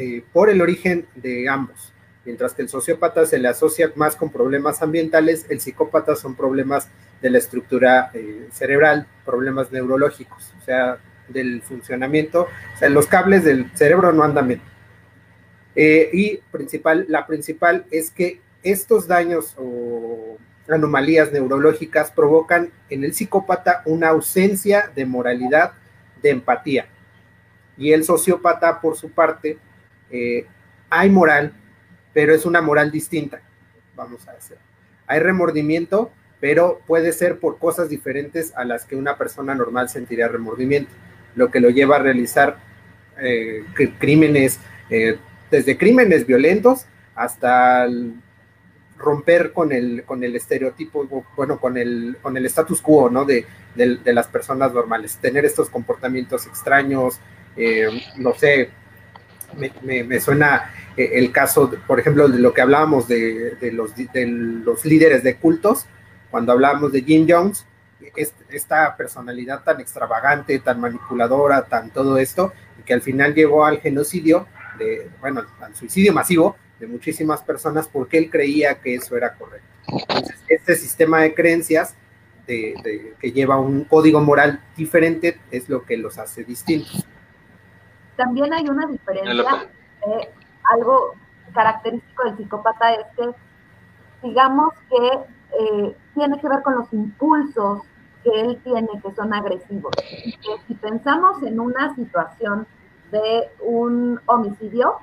[0.00, 1.92] eh, por el origen de ambos.
[2.24, 6.88] Mientras que el sociópata se le asocia más con problemas ambientales, el psicópata son problemas
[7.20, 13.42] de la estructura eh, cerebral, problemas neurológicos, o sea, del funcionamiento, o sea, los cables
[13.42, 14.60] del cerebro no andan bien.
[15.74, 23.14] Eh, y principal, la principal es que estos daños o anomalías neurológicas provocan en el
[23.14, 25.72] psicópata una ausencia de moralidad,
[26.22, 26.86] de empatía.
[27.76, 29.58] Y el sociópata, por su parte,
[30.10, 30.46] eh,
[30.90, 31.52] hay moral,
[32.12, 33.40] pero es una moral distinta,
[33.94, 34.56] vamos a decir.
[35.06, 40.28] Hay remordimiento, pero puede ser por cosas diferentes a las que una persona normal sentiría
[40.28, 40.90] remordimiento,
[41.34, 42.58] lo que lo lleva a realizar
[43.20, 43.64] eh,
[43.98, 45.18] crímenes, eh,
[45.50, 47.86] desde crímenes violentos hasta
[48.96, 53.24] romper con el, con el estereotipo, bueno, con el, con el status quo, ¿no?
[53.24, 57.20] De, de, las personas normales, tener estos comportamientos extraños,
[58.16, 58.70] no sé,
[59.56, 65.22] me, suena eh, el caso, por ejemplo, de lo que hablábamos de, los, los, líderes
[65.22, 65.86] de cultos,
[66.30, 67.66] cuando hablábamos de Jim Jones,
[68.50, 72.52] esta personalidad tan extravagante, tan manipuladora, tan todo esto,
[72.84, 74.46] que al final llevó al genocidio,
[74.78, 79.66] de, bueno, al suicidio masivo de muchísimas personas porque él creía que eso era correcto.
[79.88, 81.94] Entonces, este sistema de creencias
[82.46, 87.06] de, que lleva un código moral diferente es lo que los hace distintos.
[88.18, 89.68] También hay una diferencia,
[90.08, 90.28] eh,
[90.64, 91.14] algo
[91.54, 93.30] característico del psicópata es que,
[94.24, 95.06] digamos que
[95.60, 97.82] eh, tiene que ver con los impulsos
[98.24, 99.92] que él tiene que son agresivos.
[99.96, 102.66] Que si pensamos en una situación
[103.12, 104.96] de un homicidio,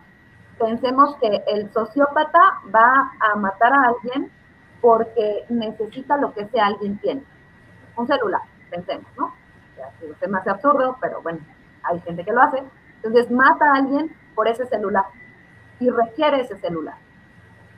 [0.60, 4.30] pensemos que el sociópata va a matar a alguien
[4.82, 7.24] porque necesita lo que ese alguien tiene.
[7.96, 9.34] Un celular, pensemos, ¿no?
[10.22, 11.40] Es más absurdo, pero bueno,
[11.84, 12.62] hay gente que lo hace.
[13.06, 15.06] Entonces mata a alguien por ese celular
[15.80, 16.96] y requiere ese celular.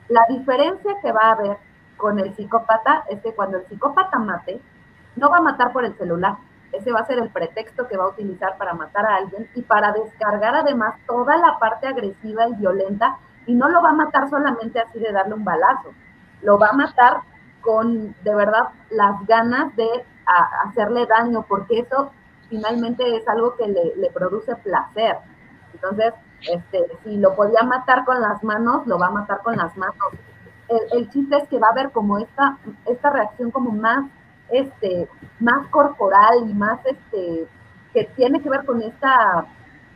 [0.08, 1.58] La diferencia que va a haber
[1.98, 4.58] con el psicópata es que cuando el psicópata mate,
[5.16, 6.36] no va a matar por el celular.
[6.72, 9.60] Ese va a ser el pretexto que va a utilizar para matar a alguien y
[9.60, 13.18] para descargar además toda la parte agresiva y violenta.
[13.46, 15.92] Y no lo va a matar solamente así de darle un balazo.
[16.40, 17.18] Lo va a matar
[17.60, 20.06] con de verdad las ganas de
[20.64, 22.12] hacerle daño, porque eso
[22.48, 25.16] finalmente es algo que le, produce placer.
[25.74, 29.76] Entonces, este, si lo podía matar con las manos, lo va a matar con las
[29.76, 29.96] manos.
[30.68, 34.04] El, el, chiste es que va a haber como esta, esta reacción como más
[34.50, 35.08] este,
[35.40, 37.46] más corporal y más este,
[37.92, 39.46] que tiene que ver con esta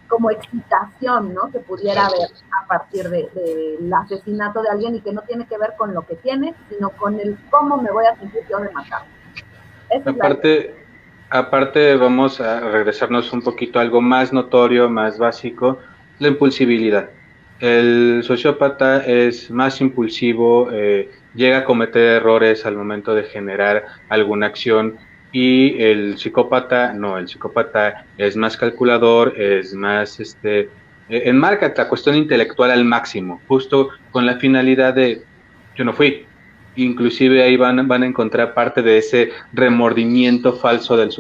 [0.09, 1.51] como excitación, ¿no?
[1.51, 2.29] Que pudiera haber
[2.63, 6.03] a partir del de, asesinato de alguien y que no tiene que ver con lo
[6.03, 9.05] que tiene, sino con el cómo me voy a sentir yo de matar.
[10.05, 10.82] aparte,
[11.33, 15.79] aparte vamos a regresarnos un poquito a algo más notorio, más básico,
[16.19, 17.09] la impulsibilidad.
[17.59, 24.47] El sociópata es más impulsivo, eh, llega a cometer errores al momento de generar alguna
[24.47, 24.99] acción
[25.33, 30.69] y el psicópata no, el psicópata es más calculador, es más, este,
[31.09, 35.23] e, enmarca la cuestión intelectual al máximo, justo con la finalidad de,
[35.77, 36.27] yo no fui,
[36.77, 41.11] inclusive ahí van, van a encontrar parte de ese remordimiento falso del,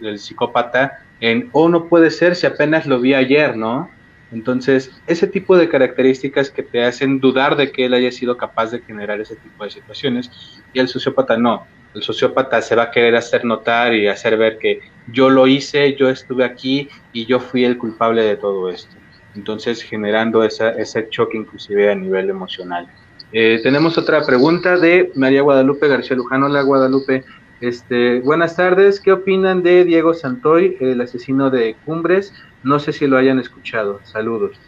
[0.00, 3.90] del, psicópata en, oh, no puede ser si apenas lo vi ayer, ¿no?
[4.32, 8.72] Entonces, ese tipo de características que te hacen dudar de que él haya sido capaz
[8.72, 10.30] de generar ese tipo de situaciones
[10.72, 11.66] y el sociópata no.
[11.94, 14.80] El sociópata se va a querer hacer notar y hacer ver que
[15.10, 18.94] yo lo hice, yo estuve aquí y yo fui el culpable de todo esto.
[19.34, 22.88] Entonces, generando esa, ese choque inclusive a nivel emocional.
[23.38, 26.46] Eh, tenemos otra pregunta de María Guadalupe García Lujano.
[26.46, 27.22] Hola Guadalupe,
[27.60, 28.98] este, buenas tardes.
[28.98, 32.32] ¿Qué opinan de Diego Santoy, el asesino de Cumbres?
[32.62, 34.00] No sé si lo hayan escuchado.
[34.04, 34.58] Saludos.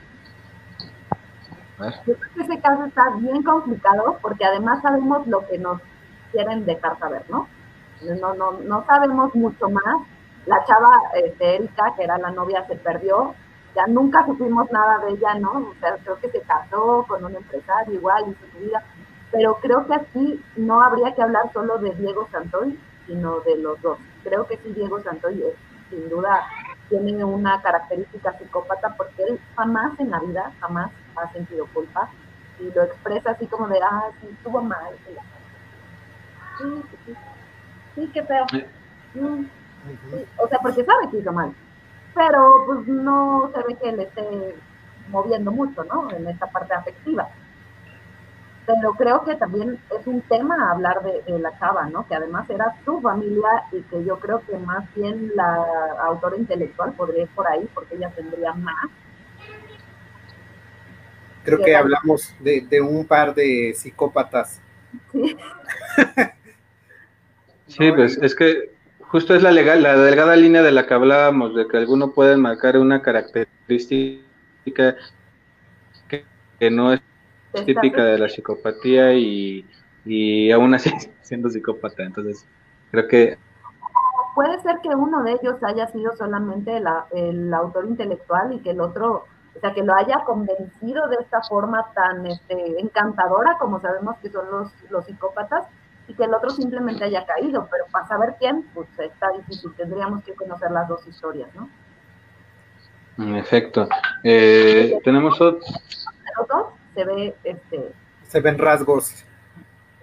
[1.78, 5.81] Yo creo que ese caso está bien complicado porque además sabemos lo que nos
[6.31, 7.48] quieren dejar saber, ¿no?
[8.20, 10.07] No, no, no sabemos mucho más.
[10.44, 10.92] La chava
[11.24, 13.35] este, Erika, que era la novia, se perdió.
[13.74, 15.50] Ya nunca supimos nada de ella, ¿no?
[15.52, 18.83] O sea, creo que se casó con un empresario igual, hizo su vida.
[19.31, 23.81] Pero creo que aquí no habría que hablar solo de Diego Santoy, sino de los
[23.83, 23.98] dos.
[24.24, 25.54] Creo que sí, Diego Santoy es
[25.90, 26.46] sin duda
[26.88, 32.09] tiene una característica psicópata porque él jamás en la vida, jamás ha sentido culpa
[32.59, 34.94] y lo expresa así como de, ah, sí, estuvo mal.
[36.59, 37.14] Sí, sí, sí,
[37.94, 38.46] sí qué feo.
[39.14, 39.44] Mm,
[40.38, 41.52] o sea, porque sabe que hizo mal,
[42.18, 44.54] pero pues no se ve que le esté
[45.09, 46.11] moviendo mucho, ¿no?
[46.11, 47.28] En esta parte afectiva
[48.68, 52.07] pero creo que también es un tema hablar de, la chava, ¿no?
[52.07, 55.64] Que además era su familia y que yo creo que más bien la
[56.02, 58.90] autora intelectual podría ir por ahí porque ella tendría más.
[61.44, 64.61] Creo que hablamos de, un par de psicópatas.
[65.12, 65.35] Sí.
[67.68, 68.70] sí, pues es que
[69.09, 72.37] justo es la legal, la delgada línea de la que hablábamos, de que alguno puede
[72.37, 74.21] marcar una característica
[76.59, 77.01] que no es
[77.64, 79.64] típica de la psicopatía y,
[80.05, 80.90] y aún así
[81.23, 82.03] siendo psicópata.
[82.03, 82.47] Entonces,
[82.90, 83.38] creo que...
[84.35, 88.81] Puede ser que uno de ellos haya sido solamente el autor intelectual y que el
[88.81, 89.25] otro,
[89.57, 94.31] o sea, que lo haya convencido de esta forma tan este, encantadora como sabemos que
[94.31, 95.66] son los, los psicópatas
[96.09, 100.25] y que el otro simplemente haya caído, pero para saber quién, pues está difícil, tendríamos
[100.25, 101.68] que conocer las dos historias, ¿no?
[103.18, 103.87] En efecto.
[104.25, 107.92] Eh, tenemos otro se ve este
[108.23, 109.25] se ven rasgos.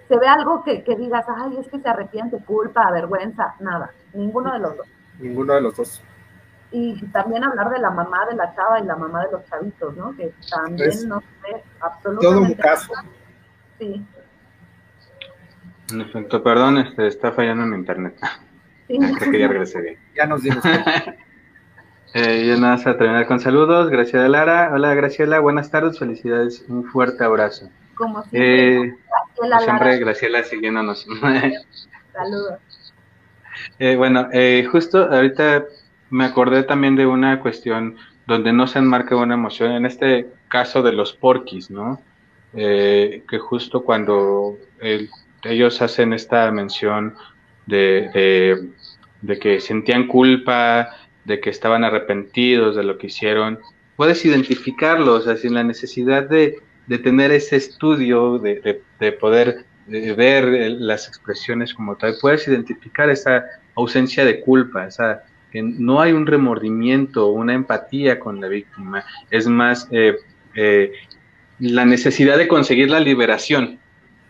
[0.07, 3.91] se ve algo que, digas ay es que se arrepiente culpa vergüenza nada.
[4.13, 4.87] Ninguno de los dos.
[5.19, 6.03] Ninguno de los dos.
[6.71, 9.95] Y también hablar de la mamá de la chava y la mamá de los chavitos
[9.95, 12.93] no que también no sé absolutamente todo un caso.
[13.79, 14.05] Sí
[15.91, 18.15] en efecto perdón este, está fallando mi internet
[18.87, 18.97] sí.
[19.17, 20.63] creo que ya regresé bien ya nos dimos
[22.17, 23.89] Eh, yo nada más a terminar con saludos.
[23.89, 24.71] Graciela Lara.
[24.73, 27.69] Hola Graciela, buenas tardes, felicidades, un fuerte abrazo.
[27.93, 28.95] Como siempre, eh,
[29.35, 31.05] Graciela siempre Graciela siguiéndonos.
[32.13, 32.59] Saludos.
[33.79, 35.65] Eh, bueno, eh, justo ahorita
[36.09, 40.81] me acordé también de una cuestión donde no se enmarca una emoción, en este caso
[40.81, 41.99] de los porquis, ¿no?
[42.53, 44.57] Eh, que justo cuando
[45.45, 47.15] ellos hacen esta mención
[47.65, 48.69] de,
[49.21, 50.89] de, que sentían culpa,
[51.23, 53.59] de que estaban arrepentidos de lo que hicieron.
[53.95, 56.59] Puedes identificarlo, o sea, sin la necesidad de,
[57.03, 58.81] tener ese estudio, de,
[59.19, 66.01] poder ver las expresiones como tal, puedes identificar esa ausencia de culpa, esa que no
[66.01, 70.17] hay un remordimiento, una empatía con la víctima, es más eh,
[70.53, 70.91] eh,
[71.59, 73.79] la necesidad de conseguir la liberación.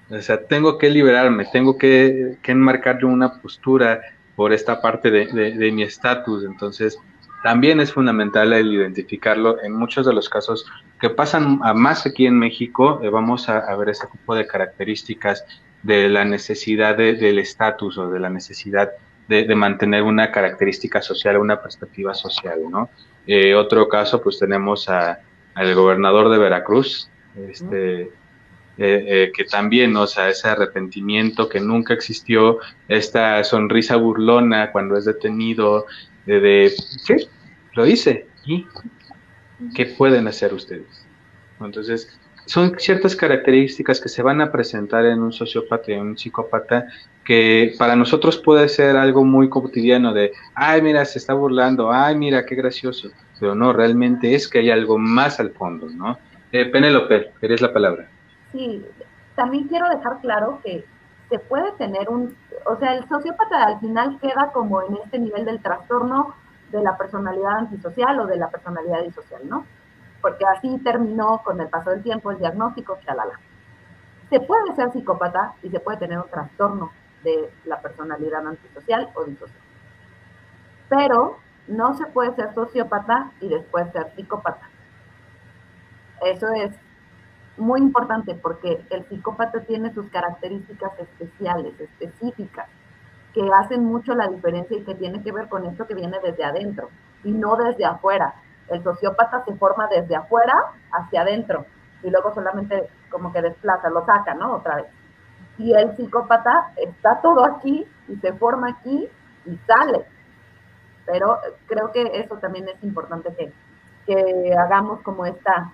[0.10, 4.02] O sea, tengo que liberarme, tengo que, que enmarcarle una postura
[4.36, 6.44] por esta parte de, mi estatus.
[6.44, 7.00] Entonces,
[7.44, 9.62] también es fundamental el identificarlo.
[9.64, 10.66] En muchos de los casos
[11.00, 15.46] que pasan a más aquí en México, eh, vamos a, ver ese tipo de características
[15.84, 18.92] de la necesidad del estatus o de la necesidad
[19.28, 22.90] de, mantener una característica social, una perspectiva social, ¿no?
[23.26, 25.20] Eh, otro caso, pues tenemos a,
[25.56, 27.10] al gobernador de Veracruz,
[27.50, 28.12] este,
[28.78, 34.98] eh, eh, que también, o sea, ese arrepentimiento que nunca existió, esta sonrisa burlona cuando
[34.98, 35.86] es detenido,
[36.26, 36.74] de, de
[37.06, 37.28] ¿qué?
[37.74, 38.66] Lo hice, ¿y
[39.76, 41.06] qué pueden hacer ustedes?
[41.60, 46.18] Entonces, son ciertas características que se van a presentar en un sociópata y en un
[46.18, 46.88] psicópata
[47.24, 52.16] que para nosotros puede ser algo muy cotidiano de, ay, mira, se está burlando, ay,
[52.16, 53.10] mira, qué gracioso,
[53.40, 56.20] pero no, realmente es que hay algo más al fondo, ¿no?
[56.52, 58.10] Eh, Penélope, eres la palabra.
[58.56, 58.86] Sí,
[59.36, 60.86] también quiero dejar claro que
[61.30, 65.44] se puede tener un, o sea, el sociópata al final queda como en este nivel
[65.44, 66.36] del trastorno
[66.72, 69.66] de la personalidad antisocial o de la personalidad disocial, ¿no?
[70.26, 73.40] porque así terminó con el paso del tiempo el diagnóstico, chalala.
[74.32, 76.92] Se puede ser psicópata y se puede tener un trastorno
[77.24, 79.62] de la personalidad antisocial o disocial.
[80.90, 81.38] Pero
[81.68, 84.68] no se puede ser sociópata y después ser psicópata.
[86.24, 86.72] Eso es
[87.58, 92.68] muy importante porque el psicópata tiene sus características especiales, específicas,
[93.34, 96.44] que hacen mucho la diferencia y que tiene que ver con esto que viene desde
[96.44, 96.90] adentro
[97.24, 98.34] y no desde afuera.
[98.70, 100.54] El sociópata se forma desde afuera
[100.92, 101.66] hacia adentro
[102.02, 104.54] y luego solamente como que desplaza, lo saca, ¿no?
[104.54, 104.86] Otra vez.
[105.58, 109.10] Y el psicópata está todo aquí y se forma aquí
[109.46, 110.06] y sale.
[111.06, 113.54] Pero creo que eso también es importante que,
[114.06, 115.72] que hagamos como esta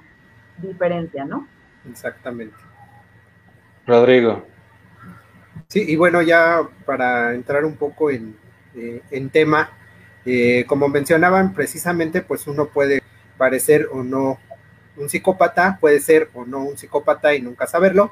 [0.58, 1.48] diferencia, ¿no?
[1.90, 2.56] Exactamente.
[3.88, 4.46] Rodrigo.
[5.68, 8.36] Sí, y bueno, ya para entrar un poco en,
[8.76, 9.70] eh, en tema,
[10.26, 13.02] eh, como mencionaban, precisamente, pues uno puede
[13.38, 14.40] parecer o no
[14.98, 18.12] un psicópata, puede ser o no un psicópata y nunca saberlo,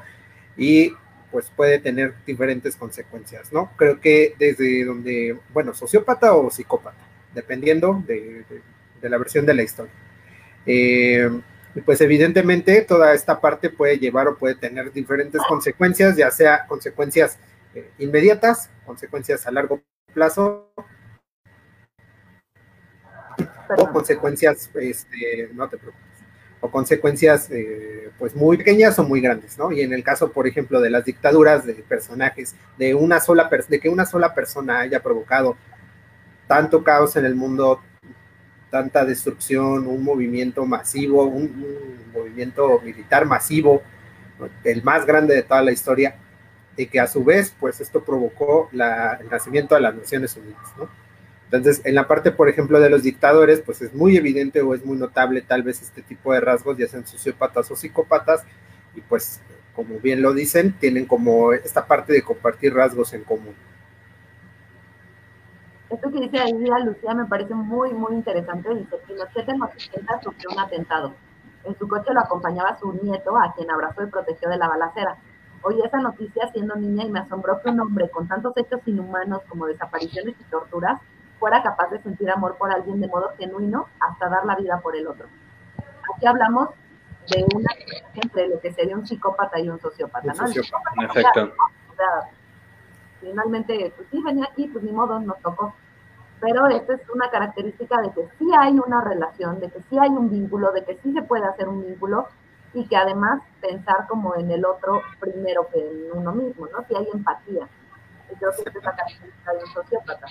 [0.58, 0.94] y
[1.32, 3.72] pues puede tener diferentes consecuencias, ¿no?
[3.76, 6.98] Creo que desde donde, bueno, sociópata o psicópata,
[7.34, 8.44] dependiendo de,
[9.02, 9.94] la versión de la historia.
[10.66, 11.30] Eh,
[11.86, 17.38] pues evidentemente toda esta parte puede llevar o puede tener diferentes consecuencias, ya sea consecuencias
[17.76, 19.82] eh, inmediatas, consecuencias a largo
[20.14, 20.72] plazo
[23.78, 26.10] o consecuencias, este, no te preocupes,
[26.62, 29.72] o consecuencias eh, pues muy pequeñas o muy grandes, ¿no?
[29.72, 33.80] Y en el caso, por ejemplo, de las dictaduras de personajes, de una sola de
[33.80, 35.56] que una sola persona haya provocado
[36.48, 37.82] tanto caos en el mundo,
[38.70, 43.82] tanta destrucción, un movimiento masivo, un, movimiento militar masivo,
[44.64, 46.16] el más grande de toda la historia,
[46.78, 50.74] y que a su vez, pues esto provocó la, el nacimiento de las Naciones Unidas,
[50.78, 50.90] ¿no?
[51.52, 54.86] Entonces, en la parte, por ejemplo, de los dictadores, pues es muy evidente o es
[54.86, 58.44] muy notable tal vez este tipo de rasgos, ya sean sociópatas o psicópatas,
[58.96, 59.42] y pues,
[59.74, 63.56] como bien lo dicen, tienen como esta parte de compartir rasgos en común.
[65.90, 68.74] Esto que dice ahí Lucía me parece muy, muy interesante.
[68.76, 71.14] Dice, Pinochet en los 80 sufrió un atentado.
[71.64, 75.18] En su coche lo acompañaba su nieto, a quien abrazó y protegió de la balacera.
[75.62, 79.42] Oí esa noticia siendo niña y me asombró que un hombre con tantos hechos inhumanos
[79.50, 81.02] como desapariciones y torturas
[81.38, 84.96] fuera capaz de sentir amor por alguien de modo genuino hasta dar la vida por
[84.96, 85.28] el otro.
[86.16, 86.70] Aquí hablamos
[87.30, 87.70] de una
[88.16, 90.48] entre lo que sería un psicópata y un sociópata, ¿no?
[90.48, 91.54] Exacto.
[91.92, 92.30] O sea,
[93.20, 95.74] finalmente, pues sí, venía aquí, pues ni modo, nos tocó.
[96.42, 100.10] Pero esta es una característica de que sí hay una relación, de que sí hay
[100.10, 102.28] un vínculo, de que sí se puede hacer un vínculo
[102.74, 106.86] y que además pensar como en el otro primero que en uno mismo, ¿no?
[106.88, 107.68] Si hay empatía.
[108.32, 110.28] Y creo que esta es la característica de un sociópata.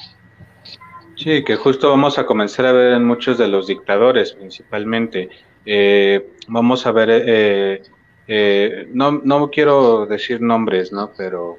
[1.16, 5.28] Sí, que justo vamos a comenzar a ver en muchos de los dictadores principalmente.
[5.66, 7.82] Eh, vamos a ver, eh,
[8.28, 11.11] eh, no, no quiero decir nombres, ¿no?
[11.16, 11.59] Pero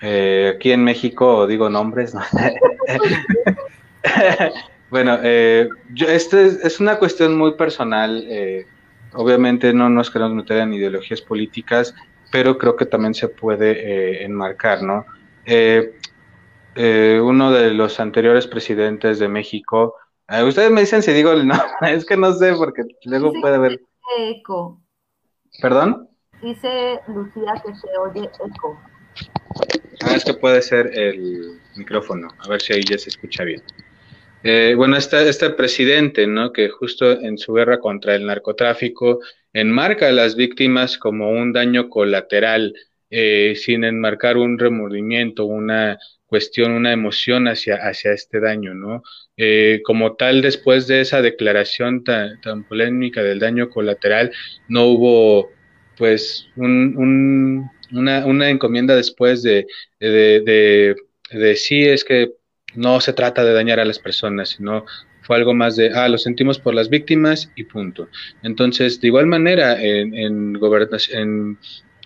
[0.00, 2.22] aquí en México digo nombres, ¿no?
[4.90, 8.26] bueno, yo, este es, es, una cuestión muy personal.
[9.14, 11.94] obviamente no nos queremos meter en ideologías políticas,
[12.30, 15.04] pero creo que también se puede enmarcar, ¿no?
[15.50, 15.94] Eh,
[16.74, 19.94] eh, uno de los anteriores presidentes de México
[20.46, 23.80] ustedes me dicen si digo el no, es que no sé, porque luego puede haber.
[24.18, 24.78] Eco.
[25.62, 26.08] ¿Perdón?
[26.42, 28.78] Dice Lucía que se oye eco.
[30.08, 33.62] Ah, es que puede ser el micrófono, a ver si ahí ya se escucha bien.
[34.42, 36.52] Eh, bueno, este, este presidente, ¿no?
[36.52, 39.20] Que justo en su guerra contra el narcotráfico
[39.52, 42.72] enmarca a las víctimas como un daño colateral,
[43.10, 49.02] eh, sin enmarcar un remordimiento, una cuestión, una emoción hacia, hacia este daño, ¿no?
[49.36, 54.32] Eh, como tal, después de esa declaración tan, polémica del daño colateral,
[54.68, 55.50] no hubo,
[55.96, 59.66] pues, un, una, una, encomienda después de,
[60.00, 60.96] de,
[61.30, 62.32] de, sí, es que
[62.74, 64.84] no se trata de dañar a las personas, sino
[65.22, 68.08] fue algo más de, ah, lo sentimos por las víctimas y punto.
[68.42, 70.58] Entonces, de igual manera, en, en,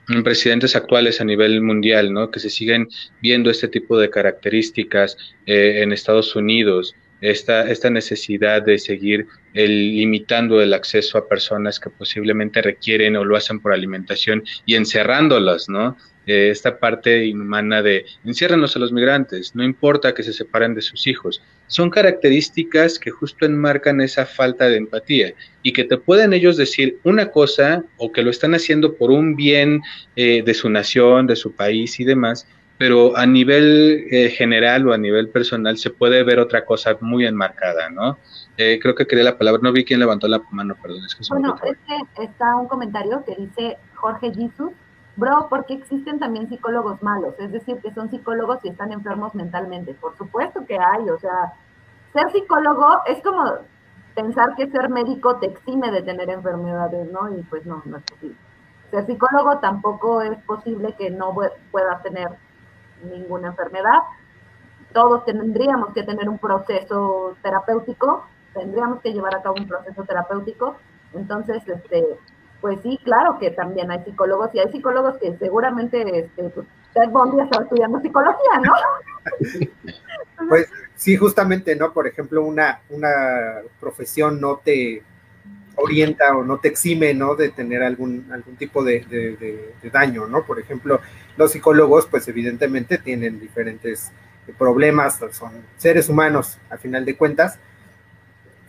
[0.08, 2.30] en presidentes actuales a nivel mundial, ¿no?
[2.30, 2.88] Que se siguen
[3.20, 5.16] viendo este tipo de características
[5.46, 11.80] eh, en Estados Unidos, esta, esta necesidad de seguir el, limitando el acceso a personas
[11.80, 15.96] que posiblemente requieren o lo hacen por alimentación y encerrándolas, ¿no?
[16.26, 20.82] Eh, esta parte inhumana de enciérranos a los migrantes, no importa que se separen de
[20.82, 21.42] sus hijos.
[21.66, 26.98] Son características que justo enmarcan esa falta de empatía y que te pueden ellos decir
[27.02, 29.80] una cosa o que lo están haciendo por un bien
[30.14, 32.46] eh, de su nación, de su país y demás,
[32.82, 37.24] pero a nivel eh, general o a nivel personal se puede ver otra cosa muy
[37.24, 38.18] enmarcada, ¿no?
[38.56, 41.04] Eh, creo que quería la palabra, no vi quién levantó la mano, perdón.
[41.06, 44.72] Es que bueno, este está un comentario que dice Jorge Jesus,
[45.14, 47.36] bro, ¿por qué existen también psicólogos malos?
[47.38, 49.94] Es decir, que son psicólogos y están enfermos mentalmente.
[49.94, 51.52] Por supuesto que hay, o sea,
[52.12, 53.58] ser psicólogo es como
[54.16, 57.32] pensar que ser médico te exime de tener enfermedades, ¿no?
[57.32, 58.36] Y pues no, no es posible.
[58.90, 61.32] Ser psicólogo tampoco es posible que no
[61.70, 62.28] puedas tener
[63.02, 64.00] ninguna enfermedad.
[64.92, 70.76] Todos tendríamos que tener un proceso terapéutico, tendríamos que llevar a cabo un proceso terapéutico.
[71.14, 72.04] Entonces, este,
[72.60, 77.10] pues sí, claro que también hay psicólogos y hay psicólogos que seguramente este, pues, Ted
[77.42, 78.72] está estudiando psicología, ¿no?
[80.48, 81.92] pues sí, justamente, ¿no?
[81.92, 85.02] Por ejemplo, una, una profesión no te
[85.76, 87.34] orienta o no te exime, ¿no?
[87.34, 90.44] De tener algún, algún tipo de, de, daño, ¿no?
[90.44, 91.00] Por ejemplo,
[91.36, 94.12] los psicólogos, pues evidentemente tienen diferentes
[94.58, 97.58] problemas, son seres humanos, a final de cuentas,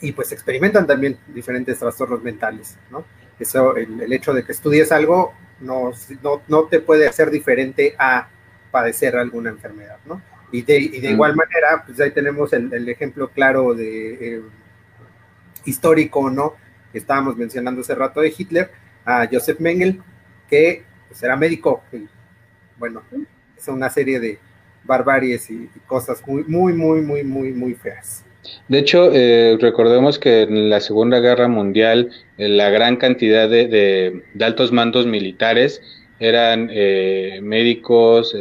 [0.02, 3.06] y pues experimentan también diferentes trastornos mentales, ¿no?
[3.40, 5.92] Eso, el, hecho de que estudies algo no,
[6.22, 8.30] no, no, te puede hacer diferente a
[8.72, 10.22] padecer alguna enfermedad, ¿no?
[10.52, 14.42] Y de, y de igual manera, pues ahí tenemos el, el ejemplo claro de eh,
[15.66, 16.56] histórico, ¿no?
[16.98, 18.72] Estábamos mencionando hace rato de Hitler,
[19.06, 20.02] a Joseph Mengel,
[20.50, 21.84] que pues, era médico.
[22.78, 23.04] Bueno,
[23.58, 24.40] es una serie de
[24.84, 28.26] barbaries y, cosas muy, muy, muy, muy, muy, muy feas.
[28.68, 33.68] De hecho, eh, recordemos que en la Segunda Guerra Mundial eh, la gran cantidad de,
[33.68, 35.82] de, altos mandos militares
[36.20, 38.36] eran eh, médicos,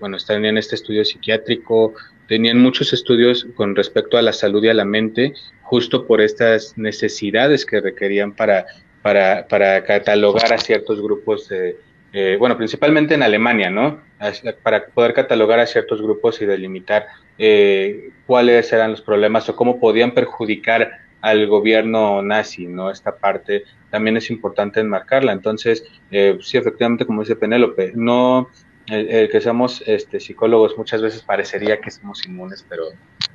[0.00, 1.94] bueno, estaban en este estudio psiquiátrico,
[2.28, 6.76] tenían muchos estudios con respecto a la salud y a la mente, justo por estas
[6.76, 8.66] necesidades que requerían para,
[9.02, 11.76] para, para catalogar a ciertos grupos de,
[12.12, 14.00] eh, bueno, principalmente en Alemania, ¿no?
[14.62, 17.06] Para poder catalogar a ciertos grupos y delimitar
[17.36, 22.90] eh, cuáles eran los problemas o cómo podían perjudicar al gobierno nazi, ¿no?
[22.90, 25.32] Esta parte también es importante enmarcarla.
[25.32, 28.48] Entonces, eh, sí, efectivamente, como dice Penélope, no
[28.90, 32.84] el, que somos este, psicólogos muchas veces parecería que somos inmunes, pero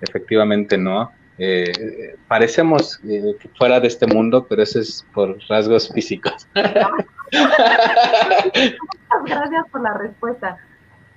[0.01, 1.11] efectivamente no.
[1.39, 6.47] Eh, parecemos eh, fuera de este mundo, pero eso es por rasgos físicos.
[9.25, 10.57] Gracias por la respuesta.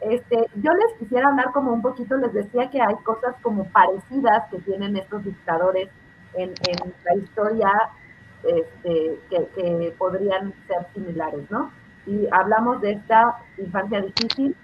[0.01, 4.45] Este, yo les quisiera hablar como un poquito, les decía que hay cosas como parecidas
[4.51, 5.89] que tienen estos dictadores
[6.35, 7.71] en, en la historia
[8.45, 11.73] este, que, que podrían ser similares, ¿no?
[12.07, 14.57] Y hablamos de esta infancia difícil,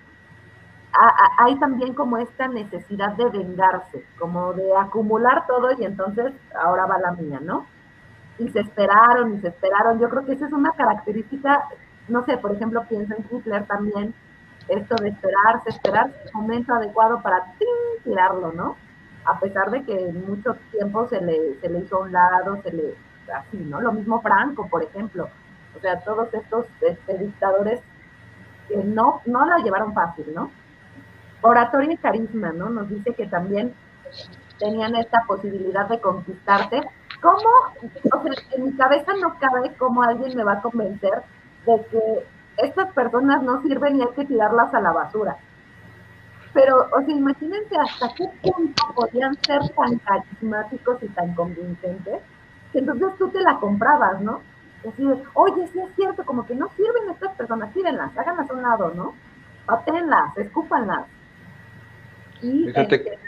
[1.38, 6.98] hay también como esta necesidad de vengarse, como de acumular todo y entonces ahora va
[6.98, 7.66] la mía, ¿no?
[8.38, 9.98] Y se esperaron y se esperaron.
[9.98, 11.66] Yo creo que esa es una característica,
[12.08, 14.14] no sé, por ejemplo, pienso en Hitler también,
[14.68, 17.54] esto de esperarse, esperar el momento adecuado para
[18.04, 18.76] tirarlo, ¿no?
[19.24, 22.60] A pesar de que en mucho tiempo se le, se le hizo a un lado,
[22.62, 22.94] se le,
[23.34, 23.80] así, ¿no?
[23.80, 25.28] Lo mismo Franco, por ejemplo
[25.76, 27.80] o sea, todos estos este, dictadores
[28.68, 30.50] que no, no la llevaron fácil, ¿no?
[31.42, 32.70] Oratoria y carisma, ¿no?
[32.70, 33.74] Nos dice que también
[34.58, 36.82] tenían esta posibilidad de conquistarte.
[37.20, 37.38] ¿Cómo?
[38.12, 41.22] O sea, en mi cabeza no cabe cómo alguien me va a convencer
[41.66, 42.26] de que
[42.58, 45.36] estas personas no sirven y hay que tirarlas a la basura.
[46.52, 52.20] Pero, o sea, imagínense hasta qué punto podían ser tan carismáticos y tan convincentes,
[52.72, 54.40] que entonces tú te la comprabas, ¿no?
[54.84, 58.62] Decir, oye, sí es cierto, como que no sirven estas personas, tírenlas, háganlas a un
[58.62, 59.14] lado, ¿no?
[59.66, 61.06] Patenlas, escúpanlas.
[62.42, 63.18] Y, Fíjate,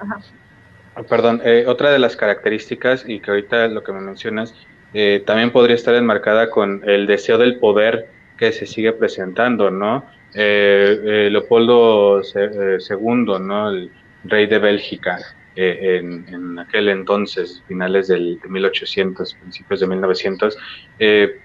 [0.00, 4.54] ah, Perdón, eh, otra de las características, y que ahorita lo que me mencionas,
[4.92, 10.04] eh, también podría estar enmarcada con el deseo del poder que se sigue presentando, ¿no?
[10.34, 13.70] Eh, eh Leopoldo II, ¿no?
[13.70, 13.90] El
[14.24, 15.18] rey de Bélgica,
[15.56, 20.58] en, aquel entonces, finales del, de 1800, principios de 1900,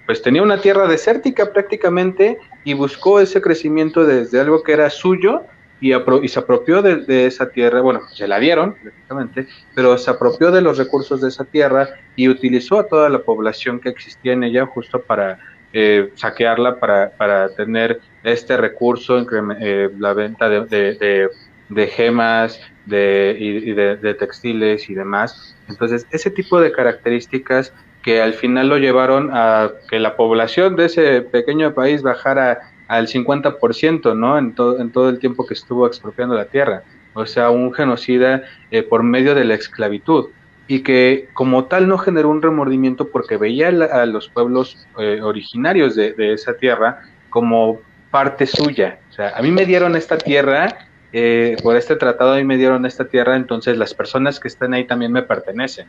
[0.06, 5.44] pues tenía una tierra desértica prácticamente y buscó ese crecimiento desde algo que era suyo
[5.80, 10.50] y, y se apropió de, esa tierra, bueno, se la dieron, prácticamente, pero se apropió
[10.50, 14.44] de los recursos de esa tierra y utilizó a toda la población que existía en
[14.44, 15.38] ella justo para
[15.72, 19.26] eh, saquearla, para, para tener este recurso,
[19.60, 21.30] eh, la venta de,
[21.68, 25.56] de, gemas de, y, de, textiles y demás.
[25.68, 27.72] Entonces, ese tipo de características
[28.02, 33.06] que al final lo llevaron a que la población de ese pequeño país bajara al
[33.06, 34.36] 50%, ¿no?
[34.36, 36.82] En, todo en todo el tiempo que estuvo expropiando la tierra.
[37.14, 40.26] O sea, un genocida eh, por medio de la esclavitud.
[40.66, 45.96] Y que como tal no generó un remordimiento porque veía a los pueblos eh, originarios
[45.96, 47.80] de, esa tierra como
[48.10, 49.00] parte suya.
[49.10, 52.56] O sea, a mí me dieron esta tierra, eh, por este tratado a mí me
[52.56, 55.88] dieron esta tierra, entonces las personas que están ahí también me pertenecen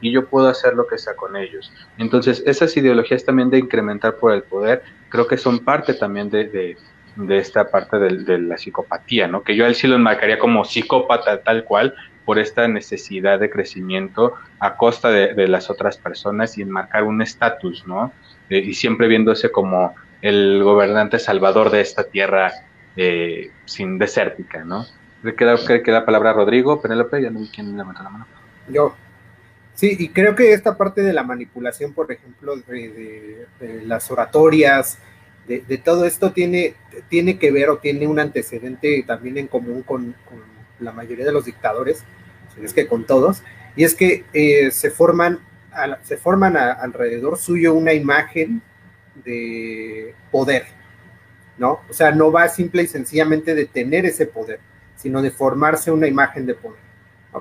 [0.00, 1.72] y yo puedo hacer lo que sea con ellos.
[1.98, 6.76] Entonces, esas ideologías también de incrementar por el poder, creo que son parte también de,
[7.16, 9.42] de, esta parte de, la psicopatía, ¿no?
[9.42, 11.94] Que yo a él sí lo enmarcaría como psicópata tal cual,
[12.24, 17.86] por esta necesidad de crecimiento a costa de, las otras personas y enmarcar un estatus,
[17.86, 18.12] ¿no?
[18.48, 22.52] Eh, y siempre viéndose como el gobernante salvador de esta tierra
[22.96, 24.86] eh, sin desértica, ¿no?
[25.36, 28.26] Queda, queda palabra Rodrigo, Penélope, ya no vi quién levantó la mano.
[28.68, 28.94] Yo.
[29.74, 33.46] Sí, y creo que esta parte de la manipulación, por ejemplo, de,
[33.84, 34.98] las oratorias,
[35.46, 36.74] de, todo esto tiene,
[37.08, 40.14] tiene que ver o tiene un antecedente también en común con,
[40.80, 42.04] la mayoría de los dictadores,
[42.62, 43.42] es que con todos,
[43.76, 45.40] y es que eh, se forman,
[46.02, 48.62] se forman alrededor suyo una imagen
[49.24, 50.66] de poder,
[51.60, 51.82] ¿no?
[51.90, 54.60] O sea, no va simple y sencillamente de tener ese poder,
[54.96, 56.80] sino de formarse una imagen de poder.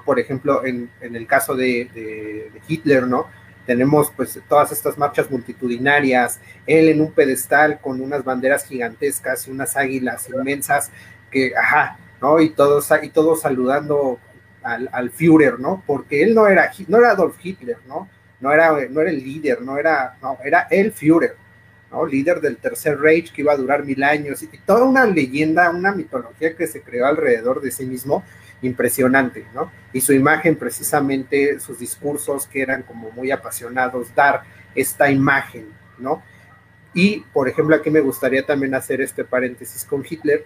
[0.06, 3.28] Por ejemplo, en, el caso de, Hitler, ¿no?
[3.66, 9.52] Tenemos pues todas estas marchas multitudinarias, él en un pedestal con unas banderas gigantescas y
[9.52, 10.92] unas águilas inmensas
[11.32, 12.42] que, ajá, ¿no?
[12.42, 14.20] Y todos, y todos saludando
[14.64, 15.82] al, al, Führer, ¿no?
[15.88, 18.10] Porque él no era, no era Adolf Hitler, ¿no?
[18.42, 21.36] No era, no era el líder, no era, no, era el Führer,
[22.10, 25.92] Líder del Tercer Reich que iba a durar mil años y toda una leyenda, una
[25.92, 28.24] mitología que se creó alrededor de sí mismo
[28.62, 29.72] impresionante, ¿no?
[29.94, 34.44] Y su imagen, precisamente, sus discursos que eran como muy apasionados, dar
[34.76, 35.68] esta imagen,
[35.98, 36.22] ¿no?
[36.94, 40.46] Y, por ejemplo, aquí me gustaría también hacer este paréntesis con Hitler.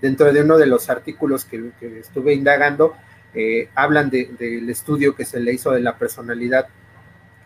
[0.00, 2.94] Dentro de uno de los artículos que, estuve indagando,
[3.34, 6.66] eh, hablan del estudio que se le hizo de la personalidad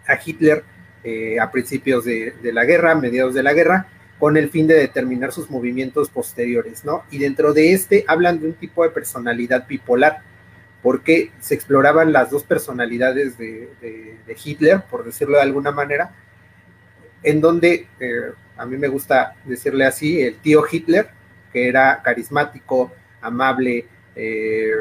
[0.06, 0.64] a Hitler
[1.04, 3.86] eh, a principios de, la guerra, mediados de la guerra,
[4.18, 7.04] con el fin de determinar sus movimientos posteriores, ¿no?
[7.10, 10.22] Y dentro de este hablan de un tipo de personalidad bipolar,
[10.82, 13.68] porque se exploraban las dos personalidades de,
[14.42, 16.14] Hitler, por decirlo de alguna manera,
[17.22, 21.08] en donde eh, a mí me gusta decirle así, el tío Hitler,
[21.52, 23.86] que era carismático, amable,
[24.16, 24.72] eh,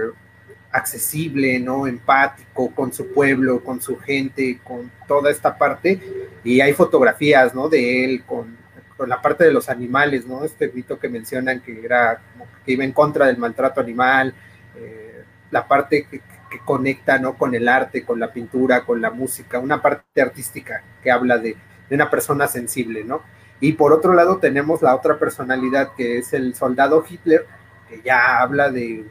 [0.73, 1.87] accesible, ¿no?
[1.87, 6.01] Empático con su pueblo, con su gente, con toda esta parte.
[6.43, 7.69] Y hay fotografías, ¿no?
[7.69, 8.63] De él con
[8.97, 10.43] con la parte de los animales, ¿no?
[10.43, 14.33] Este mito que mencionan que era como que iba en contra del maltrato animal,
[14.75, 16.21] eh, la parte que,
[16.65, 17.33] conecta, ¿no?
[17.33, 21.57] Con el arte, con la pintura, con la música, una parte artística que habla de,
[21.89, 23.23] una persona sensible, ¿no?
[23.59, 27.47] Y por otro lado tenemos la otra personalidad que es el soldado Hitler,
[27.89, 29.03] que ya habla de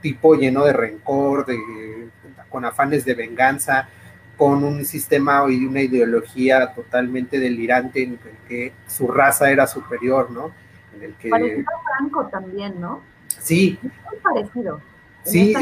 [0.00, 2.08] tipo lleno de rencor, de,
[2.48, 3.88] con afanes de venganza,
[4.36, 10.30] con un sistema y una ideología totalmente delirante en el que su raza era superior,
[10.30, 10.52] ¿no?
[10.94, 11.28] En el que...
[11.28, 13.00] Parecido a Franco también, ¿no?
[13.40, 13.78] Sí.
[13.82, 14.80] muy parecido.
[15.24, 15.54] sí.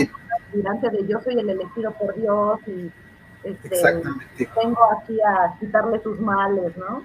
[0.53, 2.91] delirante de yo soy el elegido por Dios y
[3.43, 4.49] este, Exactamente.
[4.57, 7.03] vengo aquí a quitarle sus males, ¿no?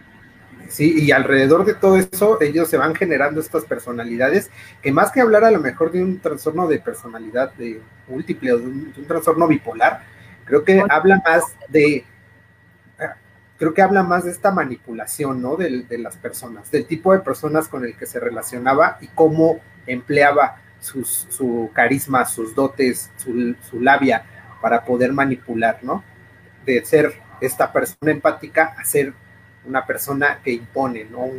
[0.71, 4.49] Sí, y alrededor de todo eso, ellos se van generando estas personalidades
[4.81, 8.57] que más que hablar a lo mejor de un trastorno de personalidad de múltiple o
[8.57, 10.01] de un trastorno bipolar,
[10.51, 12.03] Creo que habla más de,
[13.57, 15.55] creo que habla más de esta manipulación, ¿no?
[15.55, 20.57] De, las personas, del tipo de personas con el que se relacionaba y cómo empleaba
[20.79, 24.25] su carisma, sus dotes, su, su, labia
[24.61, 26.03] para poder manipular, ¿no?
[26.65, 29.13] De ser esta persona empática a ser
[29.65, 31.29] una persona que impone, ¿no?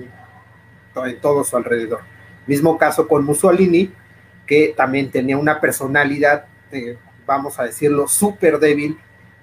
[1.07, 2.01] en todo su alrededor.
[2.47, 3.93] Mismo caso con Mussolini,
[4.47, 8.99] que también tenía una personalidad, eh, vamos a decirlo, súper débil,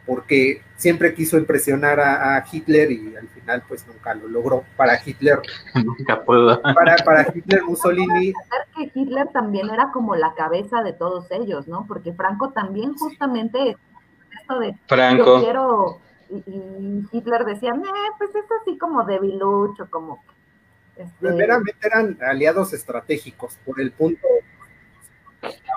[0.05, 4.63] porque siempre quiso impresionar a, Hitler y al final pues nunca lo logró.
[4.75, 5.39] Para Hitler,
[5.75, 6.61] nunca puedo.
[6.61, 8.34] Para, para Hitler, Mussolini...
[8.75, 11.86] que Hitler también era como la cabeza de todos ellos, ¿no?
[11.88, 13.77] Porque Franco también justamente
[14.39, 14.75] esto de...
[14.88, 15.38] Franco.
[15.38, 16.09] Yo quiero...
[16.30, 17.73] Y, Hitler decía,
[18.17, 20.23] pues es así como debilucho, como...
[20.95, 21.45] Este...
[21.82, 24.27] eran aliados estratégicos por el punto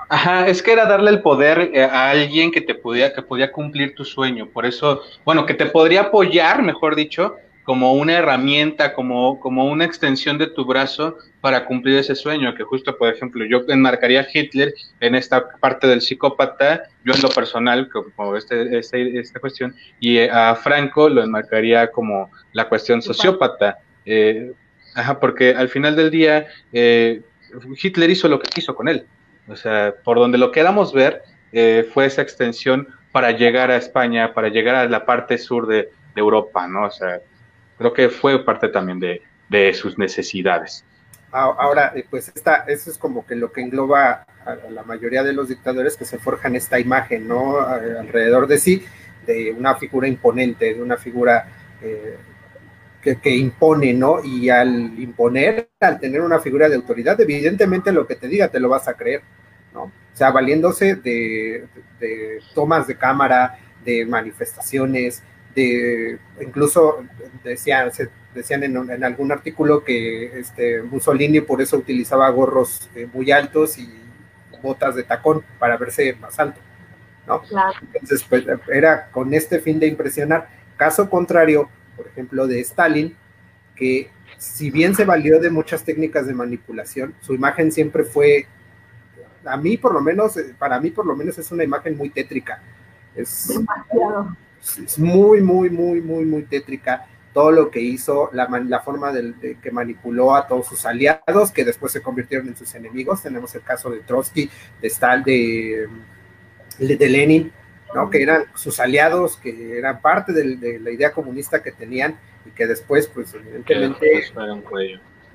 [0.08, 3.52] Ajá, es que era darle el poder eh, a alguien que te podía, que podía
[3.52, 4.46] cumplir tu sueño.
[4.48, 9.84] Por eso, bueno, que te podría apoyar, mejor dicho, como una herramienta, como, como una
[9.84, 12.54] extensión de tu brazo para cumplir ese sueño.
[12.54, 17.22] Que justo, por ejemplo, yo enmarcaría a Hitler en esta parte del psicópata, yo en
[17.22, 22.68] lo personal, como este, este, esta cuestión, y eh, a Franco lo enmarcaría como la
[22.68, 23.78] cuestión sociópata.
[24.04, 24.52] Eh,
[24.94, 29.06] ajá, porque al final del día, Hitler hizo lo que quiso con él.
[29.48, 34.32] O sea, por donde lo queramos ver, eh, fue esa extensión para llegar a España,
[34.32, 36.84] para llegar a la parte sur de, Europa, ¿no?
[36.84, 37.22] O sea,
[37.78, 39.20] creo que fue parte también de,
[39.74, 40.84] sus necesidades.
[41.30, 45.32] Ahora, eh, pues esta, eso es como que lo que engloba a la mayoría de
[45.32, 47.60] los dictadores que se forjan esta imagen, ¿no?
[47.60, 48.84] Alrededor de sí,
[49.26, 51.46] de una figura imponente, de una figura
[51.82, 52.16] eh,
[53.02, 54.22] que, que, impone, ¿no?
[54.24, 58.60] Y al imponer, al tener una figura de autoridad, evidentemente lo que te diga te
[58.60, 59.22] lo vas a creer.
[59.72, 59.90] ¿no?
[60.12, 61.66] O sea, valiéndose de,
[62.54, 65.22] tomas de cámara, de manifestaciones,
[65.54, 67.04] de incluso
[67.44, 67.90] decían,
[68.34, 73.88] decían en, algún artículo que este, Mussolini por eso utilizaba gorros eh, muy altos y
[74.62, 76.60] botas de tacón para verse más alto,
[77.26, 77.42] ¿no?
[77.82, 80.48] Entonces, pues, era con este fin de impresionar.
[80.76, 83.16] Caso contrario, por ejemplo, de Stalin,
[83.74, 88.46] que si bien se valió de muchas técnicas de manipulación, su imagen siempre fue
[89.44, 92.10] a mí por lo menos, eh, para mí por lo menos es una imagen muy
[92.10, 92.62] tétrica.
[93.14, 93.50] Es,
[94.62, 99.56] es muy, muy, muy, muy, muy tétrica todo lo que hizo, la, la forma de,
[99.62, 103.22] que manipuló a todos sus aliados, que después se convirtieron en sus enemigos.
[103.22, 104.50] Tenemos el caso de Trotsky,
[104.80, 105.88] de Stal, de,
[106.78, 107.50] de Lenin,
[107.94, 108.10] ¿no?
[108.10, 112.66] que eran sus aliados, que eran parte de, la idea comunista que tenían y que
[112.66, 114.24] después, pues evidentemente...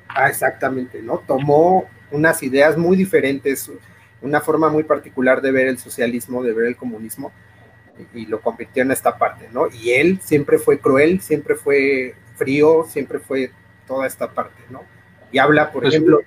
[0.09, 1.17] Ah, exactamente, ¿no?
[1.19, 3.69] Tomó unas ideas muy diferentes,
[4.21, 7.32] una forma muy particular de ver el socialismo, de ver el comunismo,
[8.14, 9.68] y, lo convirtió en esta parte, ¿no?
[9.72, 13.52] Y él siempre fue cruel, siempre fue frío, siempre fue
[13.86, 14.84] toda esta parte, ¿no?
[15.32, 16.26] Y habla, por pues ejemplo, de...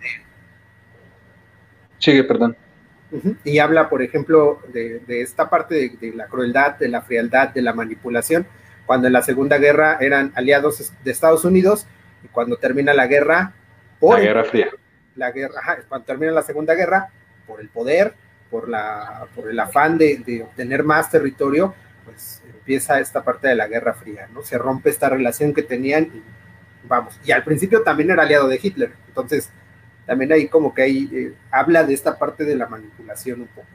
[1.98, 2.56] Sigue, perdón.
[3.44, 7.72] y habla, por ejemplo, de, esta parte de, la crueldad, de la frialdad, de la
[7.72, 8.46] manipulación,
[8.86, 11.86] cuando en la Segunda Guerra eran aliados de Estados Unidos
[12.24, 13.54] y cuando termina la guerra...
[13.98, 14.70] Por la Guerra Fría.
[15.16, 17.10] La guerra, cuando termina la Segunda Guerra,
[17.46, 18.14] por el poder,
[18.50, 21.74] por, la, por el afán de, obtener más territorio,
[22.04, 24.42] pues empieza esta parte de la Guerra Fría, ¿no?
[24.42, 26.22] Se rompe esta relación que tenían y
[26.86, 29.50] vamos, y al principio también era aliado de Hitler, entonces
[30.06, 33.68] también ahí como que ahí eh, habla de esta parte de la manipulación un poco.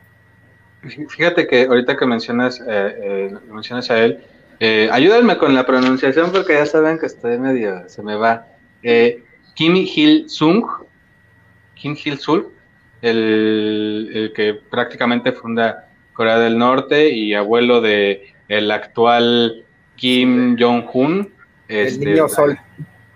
[1.09, 4.23] Fíjate que ahorita que mencionas, eh, eh, mencionas a él,
[4.91, 8.47] ayúdenme con la pronunciación porque ya saben que estoy medio, se me va.
[9.55, 10.65] Kim Il Sung,
[11.73, 12.45] Kim Il Sung,
[13.05, 19.63] el, que prácticamente funda Corea del Norte y abuelo de el actual
[19.95, 21.31] Kim Jong-un.
[21.67, 22.57] Este, el niño sol.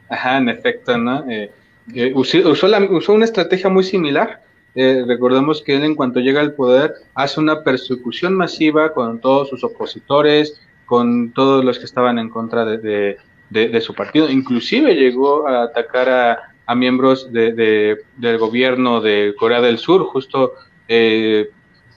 [0.10, 1.30] Ajá, en efecto, ¿no?
[1.30, 1.52] Eh,
[1.94, 4.42] eh, usó, la, usó, una estrategia muy similar.
[4.76, 9.50] Eh, recordemos que él en cuanto llega al poder hace una persecución masiva con todos
[9.50, 13.18] sus opositores, con todos los que estaban en contra de,
[13.50, 14.30] de su partido.
[14.30, 20.54] Inclusive llegó a atacar a, a miembros de, del gobierno de Corea del Sur, justo
[20.88, 21.50] eh,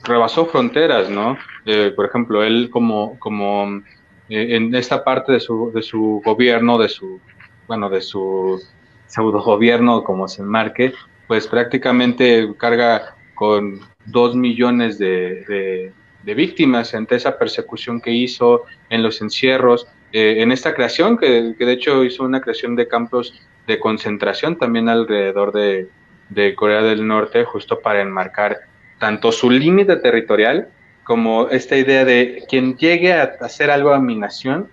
[0.03, 1.37] rebasó fronteras, ¿no?
[1.67, 3.83] Eh, por ejemplo, él como, como
[4.29, 7.21] eh, en esta parte de su, de su gobierno, de su,
[7.67, 8.59] bueno, de su
[9.05, 10.91] pseudo gobierno, como se enmarque,
[11.27, 15.93] pues prácticamente carga con dos millones de,
[16.23, 21.63] de, víctimas entre esa persecución que hizo en los encierros, en esta creación, que, que,
[21.63, 23.33] de hecho hizo una creación de campos
[23.67, 25.87] de concentración también alrededor de,
[26.55, 28.61] Corea del Norte, justo para enmarcar
[28.99, 30.69] tanto su límite territorial
[31.03, 34.67] como esta idea de quien llegue a hacer algo a mi nación,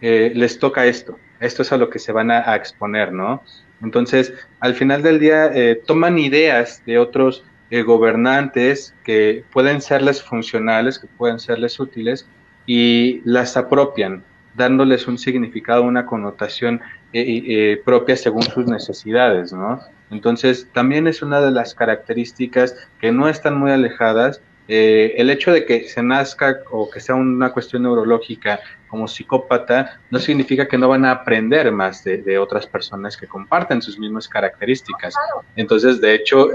[0.00, 1.18] eh, les toca esto.
[1.40, 3.42] Esto es a lo que se van a, exponer, ¿no?
[3.80, 10.22] Entonces, al final del día, eh, toman ideas de otros eh, gobernantes que pueden serles
[10.22, 12.26] funcionales, que pueden serles útiles
[12.66, 14.24] y las apropian,
[14.54, 16.80] dándoles un significado, una connotación
[17.12, 19.80] eh, eh, propia según sus necesidades, ¿no?
[20.10, 24.40] Entonces, también es una de las características que no están muy alejadas.
[24.68, 30.18] el hecho de que se nazca o que sea una cuestión neurológica como psicópata no
[30.18, 35.14] significa que no van a aprender más de, otras personas que comparten sus mismas características.
[35.56, 36.50] Entonces, de hecho,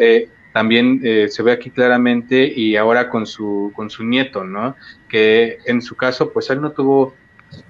[0.54, 4.76] también eh, se ve aquí claramente y ahora con su, con su nieto, ¿no?
[5.10, 7.16] Que en su caso, pues él no tuvo,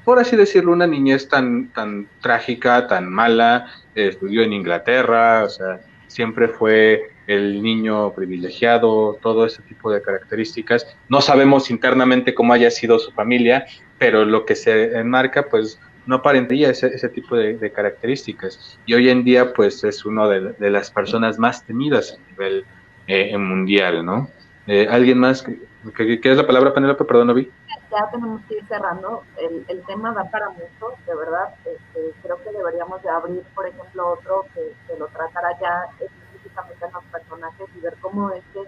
[0.03, 5.81] por así decirlo, una niñez tan, tan trágica, tan mala, estudió en Inglaterra, o sea,
[6.07, 10.95] siempre fue el niño privilegiado, todo ese tipo de características.
[11.09, 13.65] No sabemos internamente cómo haya sido su familia,
[13.97, 18.77] pero lo que se enmarca, pues no aparentaría ese, ese tipo de, características.
[18.85, 22.65] Y hoy en día, pues es uno de, de las personas más temidas a nivel
[23.07, 24.29] eh, mundial, ¿no?
[24.67, 25.43] Eh, ¿Alguien más?
[25.43, 27.03] que ¿Quieres la palabra, Penélope?
[27.03, 27.49] Perdón, no vi.
[27.93, 29.23] Ya tenemos que ir cerrando.
[29.37, 31.53] El, el tema da para mucho, de verdad.
[31.63, 36.85] Este, creo que deberíamos de abrir, por ejemplo, otro que, que lo tratara ya específicamente
[36.85, 38.63] en los personajes y ver cómo es que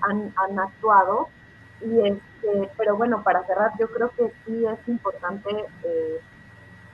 [0.00, 1.28] han, han actuado.
[1.82, 5.50] Y este, pero bueno, para cerrar, yo creo que sí es importante
[5.84, 6.20] eh,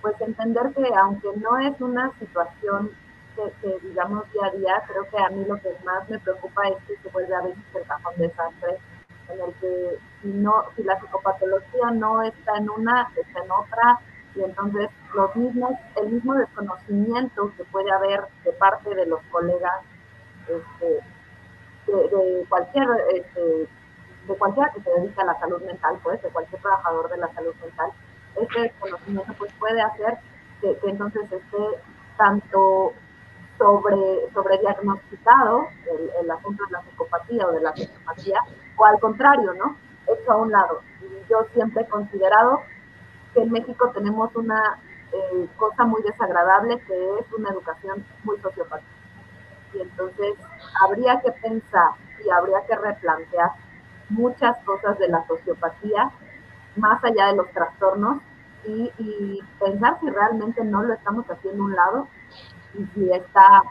[0.02, 2.90] pues entender que aunque no es una situación
[3.36, 6.76] que, digamos día a día, creo que a mí lo que más me preocupa es
[6.88, 8.78] que se vuelve a veces el cajón desastre,
[9.30, 14.00] en el que si, no, si la psicopatología no está en una, está en otra,
[14.34, 19.82] y entonces los mismos, el mismo desconocimiento que puede haber de parte de los colegas,
[20.48, 21.00] este,
[21.86, 23.68] de, cualquier este,
[24.26, 27.32] de cualquiera que se dedique a la salud mental, pues, de cualquier trabajador de la
[27.32, 27.90] salud mental,
[28.40, 30.18] este desconocimiento pues puede hacer
[30.60, 31.82] que, que entonces esté
[32.16, 32.92] tanto
[33.58, 38.40] sobre, sobre diagnosticado el, el, asunto de la psicopatía o de la psicopatía,
[38.76, 39.76] o al contrario, ¿no?
[40.06, 40.80] Hecho a un lado.
[41.02, 42.60] Y yo siempre he considerado
[43.34, 44.78] que en México tenemos una
[45.12, 48.90] eh, cosa muy desagradable que es una educación muy sociopática.
[49.74, 50.34] Y entonces
[50.82, 51.90] habría que pensar
[52.24, 53.50] y habría que replantear
[54.08, 56.10] muchas cosas de la sociopatía,
[56.76, 58.22] más allá de los trastornos,
[58.64, 62.08] y, y pensar si realmente no lo estamos haciendo a un lado
[62.74, 63.62] y si está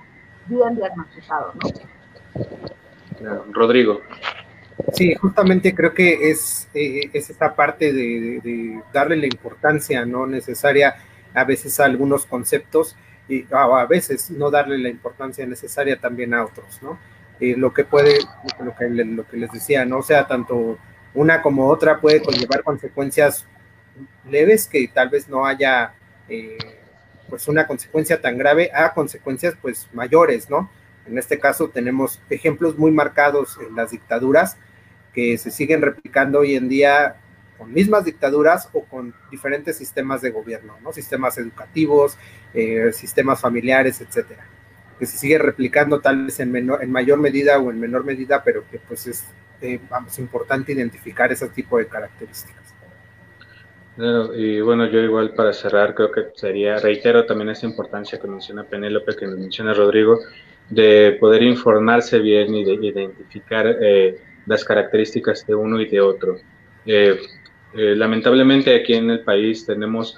[0.47, 3.43] bien diagnosticado, ¿no?
[3.51, 4.01] Rodrigo.
[4.93, 10.95] Sí, justamente creo que es, eh, es esta parte de, darle la importancia no necesaria
[11.33, 12.95] a veces a algunos conceptos
[13.27, 16.97] y a veces no darle la importancia necesaria también a otros, ¿no?
[17.39, 18.17] Eh, lo que puede,
[18.63, 19.97] lo que, lo que les decía, ¿no?
[19.97, 20.77] O sea, tanto
[21.13, 23.45] una como otra puede conllevar consecuencias
[24.29, 25.93] leves que tal vez no haya
[26.29, 26.57] eh,
[27.29, 30.69] pues una consecuencia tan grave a consecuencias pues mayores, ¿no?
[31.05, 34.57] En este caso tenemos ejemplos muy marcados en las dictaduras
[35.13, 37.17] que se siguen replicando hoy en día
[37.57, 40.93] con mismas dictaduras o con diferentes sistemas de gobierno, ¿no?
[40.93, 42.17] Sistemas educativos,
[42.53, 44.45] eh, sistemas familiares, etcétera.
[44.99, 48.43] Que se sigue replicando tal vez en, menor, en mayor medida o en menor medida,
[48.43, 49.25] pero que pues es,
[49.61, 52.76] eh, vamos, importante identificar ese tipo de características
[54.35, 58.63] y bueno, yo igual para cerrar creo que sería, reitero también esa importancia que menciona
[58.63, 60.19] Penélope, que menciona Rodrigo,
[60.69, 66.37] de poder informarse bien y de identificar eh, las características de uno y de otro.
[66.85, 67.19] Eh,
[67.73, 70.15] eh, lamentablemente aquí en el país tenemos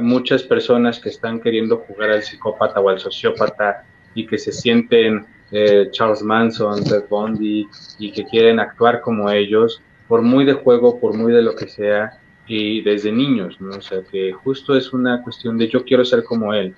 [0.00, 3.84] muchas personas que están queriendo jugar al psicópata o al sociópata
[4.14, 5.26] y que se sienten
[5.90, 11.12] Charles Manson, Ted Bundy y que quieren actuar como ellos, por muy de juego, por
[11.12, 13.76] muy de lo que sea, y desde niños, ¿no?
[13.76, 16.74] O sea, que justo es una cuestión de yo quiero ser como él.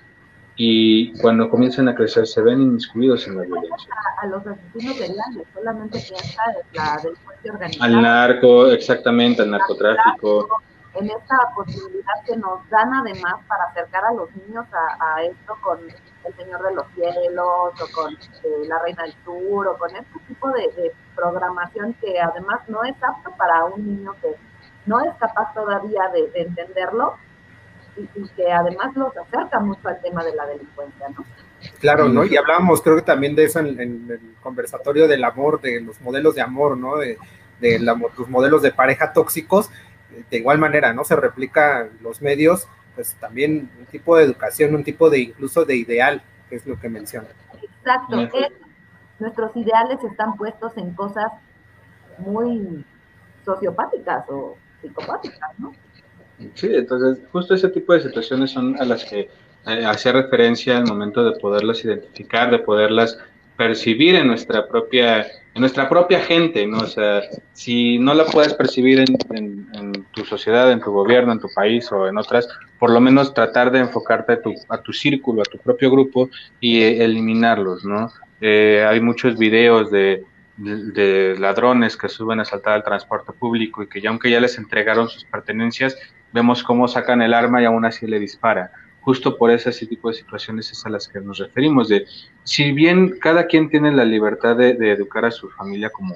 [0.57, 3.93] Y cuando comienzan a crecer se ven inmiscuidos en la violencia.
[4.21, 6.41] A, los asesinos seriales, solamente piensa
[6.73, 7.85] la delincuencia organizada.
[7.85, 10.47] Al narco, exactamente, al narcotráfico.
[10.93, 15.77] En esta posibilidad que nos dan además para acercar a los niños a, esto con
[16.23, 20.19] El Señor de los Cielos o con eh, La Reina del Sur o con este
[20.25, 24.37] tipo de, de programación que además no es apto para un niño que
[24.85, 27.15] no es capaz todavía de, entenderlo
[27.97, 31.25] y, que además los acerca mucho al tema de la delincuencia, ¿no?
[31.79, 32.25] Claro, ¿no?
[32.25, 36.35] Y hablábamos, creo que también de eso en, el conversatorio del amor, de los modelos
[36.35, 36.97] de amor, ¿no?
[36.97, 37.17] De,
[37.59, 39.71] los modelos de pareja tóxicos,
[40.29, 41.03] de igual manera, ¿no?
[41.03, 45.77] Se replica los medios, pues también un tipo de educación, un tipo de incluso de
[45.77, 47.27] ideal, que es lo que menciona.
[47.61, 48.29] Exacto,
[49.17, 51.31] nuestros ideales están puestos en cosas
[52.17, 52.85] muy
[53.45, 54.57] sociopáticas o
[55.57, 55.73] ¿no?
[56.53, 59.29] Sí, entonces justo ese tipo de situaciones son a las que
[59.67, 63.17] eh, hacía referencia al momento de poderlas identificar, de poderlas
[63.57, 66.79] percibir en nuestra propia, en nuestra propia gente, ¿no?
[66.79, 67.21] O sea,
[67.53, 71.89] si no la puedes percibir en, en, tu sociedad, en tu gobierno, en tu país
[71.91, 72.47] o en otras,
[72.79, 76.29] por lo menos tratar de enfocarte a tu, a tu círculo, a tu propio grupo
[76.59, 78.11] y eh, eliminarlos, ¿no?
[78.41, 80.23] Eh, hay muchos videos de,
[80.57, 84.57] de, ladrones que suben a saltar al transporte público y que ya aunque ya les
[84.57, 85.97] entregaron sus pertenencias,
[86.31, 88.71] vemos cómo sacan el arma y aún así le dispara
[89.05, 92.07] justo por ese tipo de situaciones es a las que nos referimos, de
[92.43, 96.15] si bien cada quien tiene la libertad de, educar a su familia como,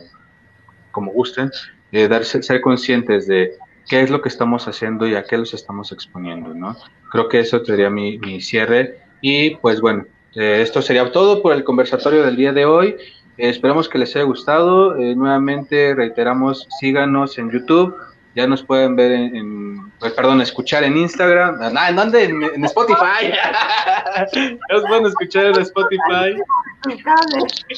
[0.89, 1.51] como gusten,
[1.91, 3.53] eh, darse, ser conscientes de
[3.87, 6.75] qué es lo que estamos haciendo y a qué los estamos exponiendo, ¿no?
[7.11, 11.53] Creo que eso sería mi, mi cierre y pues bueno, eh, esto sería todo por
[11.53, 12.95] el conversatorio del día de hoy.
[13.39, 14.95] Eh, esperamos que les haya gustado.
[14.95, 17.95] nuevamente reiteramos, síganos en YouTube
[18.35, 21.59] ya nos pueden ver en, pues, perdón, escuchar en Instagram.
[21.75, 22.23] Ah, ¿en dónde?
[22.23, 23.33] En, Spotify.
[24.69, 26.41] nos pueden escuchar en Spotify.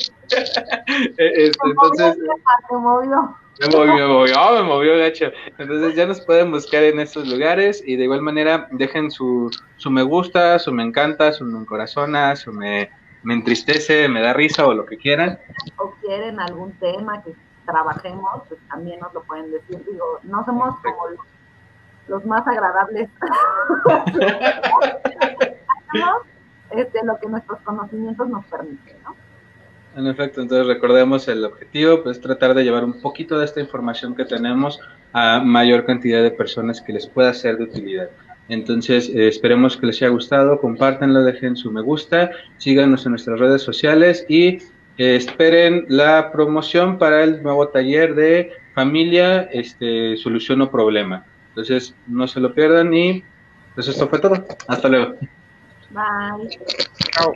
[1.17, 2.15] Eh, este, entonces.
[2.71, 3.35] Me movió.
[3.59, 5.25] Me movió, me movió, me movió, gacho.
[5.57, 9.91] Entonces ya nos pueden buscar en estos lugares y de igual manera dejen su, su
[9.91, 12.89] me gusta, su me encanta, su me corazona, su me,
[13.23, 15.39] me entristece, me da risa o lo que quieran.
[15.77, 17.33] O quieren algún tema que
[17.65, 19.83] trabajemos, pues también nos lo pueden decir.
[19.85, 21.07] Digo, no somos como
[22.07, 23.09] los, más agradables.
[26.71, 29.15] este, lo que nuestros conocimientos nos permiten, ¿no?
[29.93, 34.15] En efecto, entonces recordemos el objetivo, pues tratar de llevar un poquito de esta información
[34.15, 34.79] que tenemos
[35.11, 38.09] a mayor cantidad de personas que les pueda ser de utilidad.
[38.51, 43.39] Entonces, eh, esperemos que les haya gustado, compártanlo, dejen su me gusta, síganos en nuestras
[43.39, 44.59] redes sociales y
[44.97, 51.25] esperen la promoción para el nuevo taller de familia, este, solución o problema.
[51.49, 53.23] Entonces, no se lo pierdan y
[53.73, 54.45] pues esto fue todo.
[54.67, 55.15] Hasta luego.
[55.91, 56.49] Bye.
[57.13, 57.33] Chao.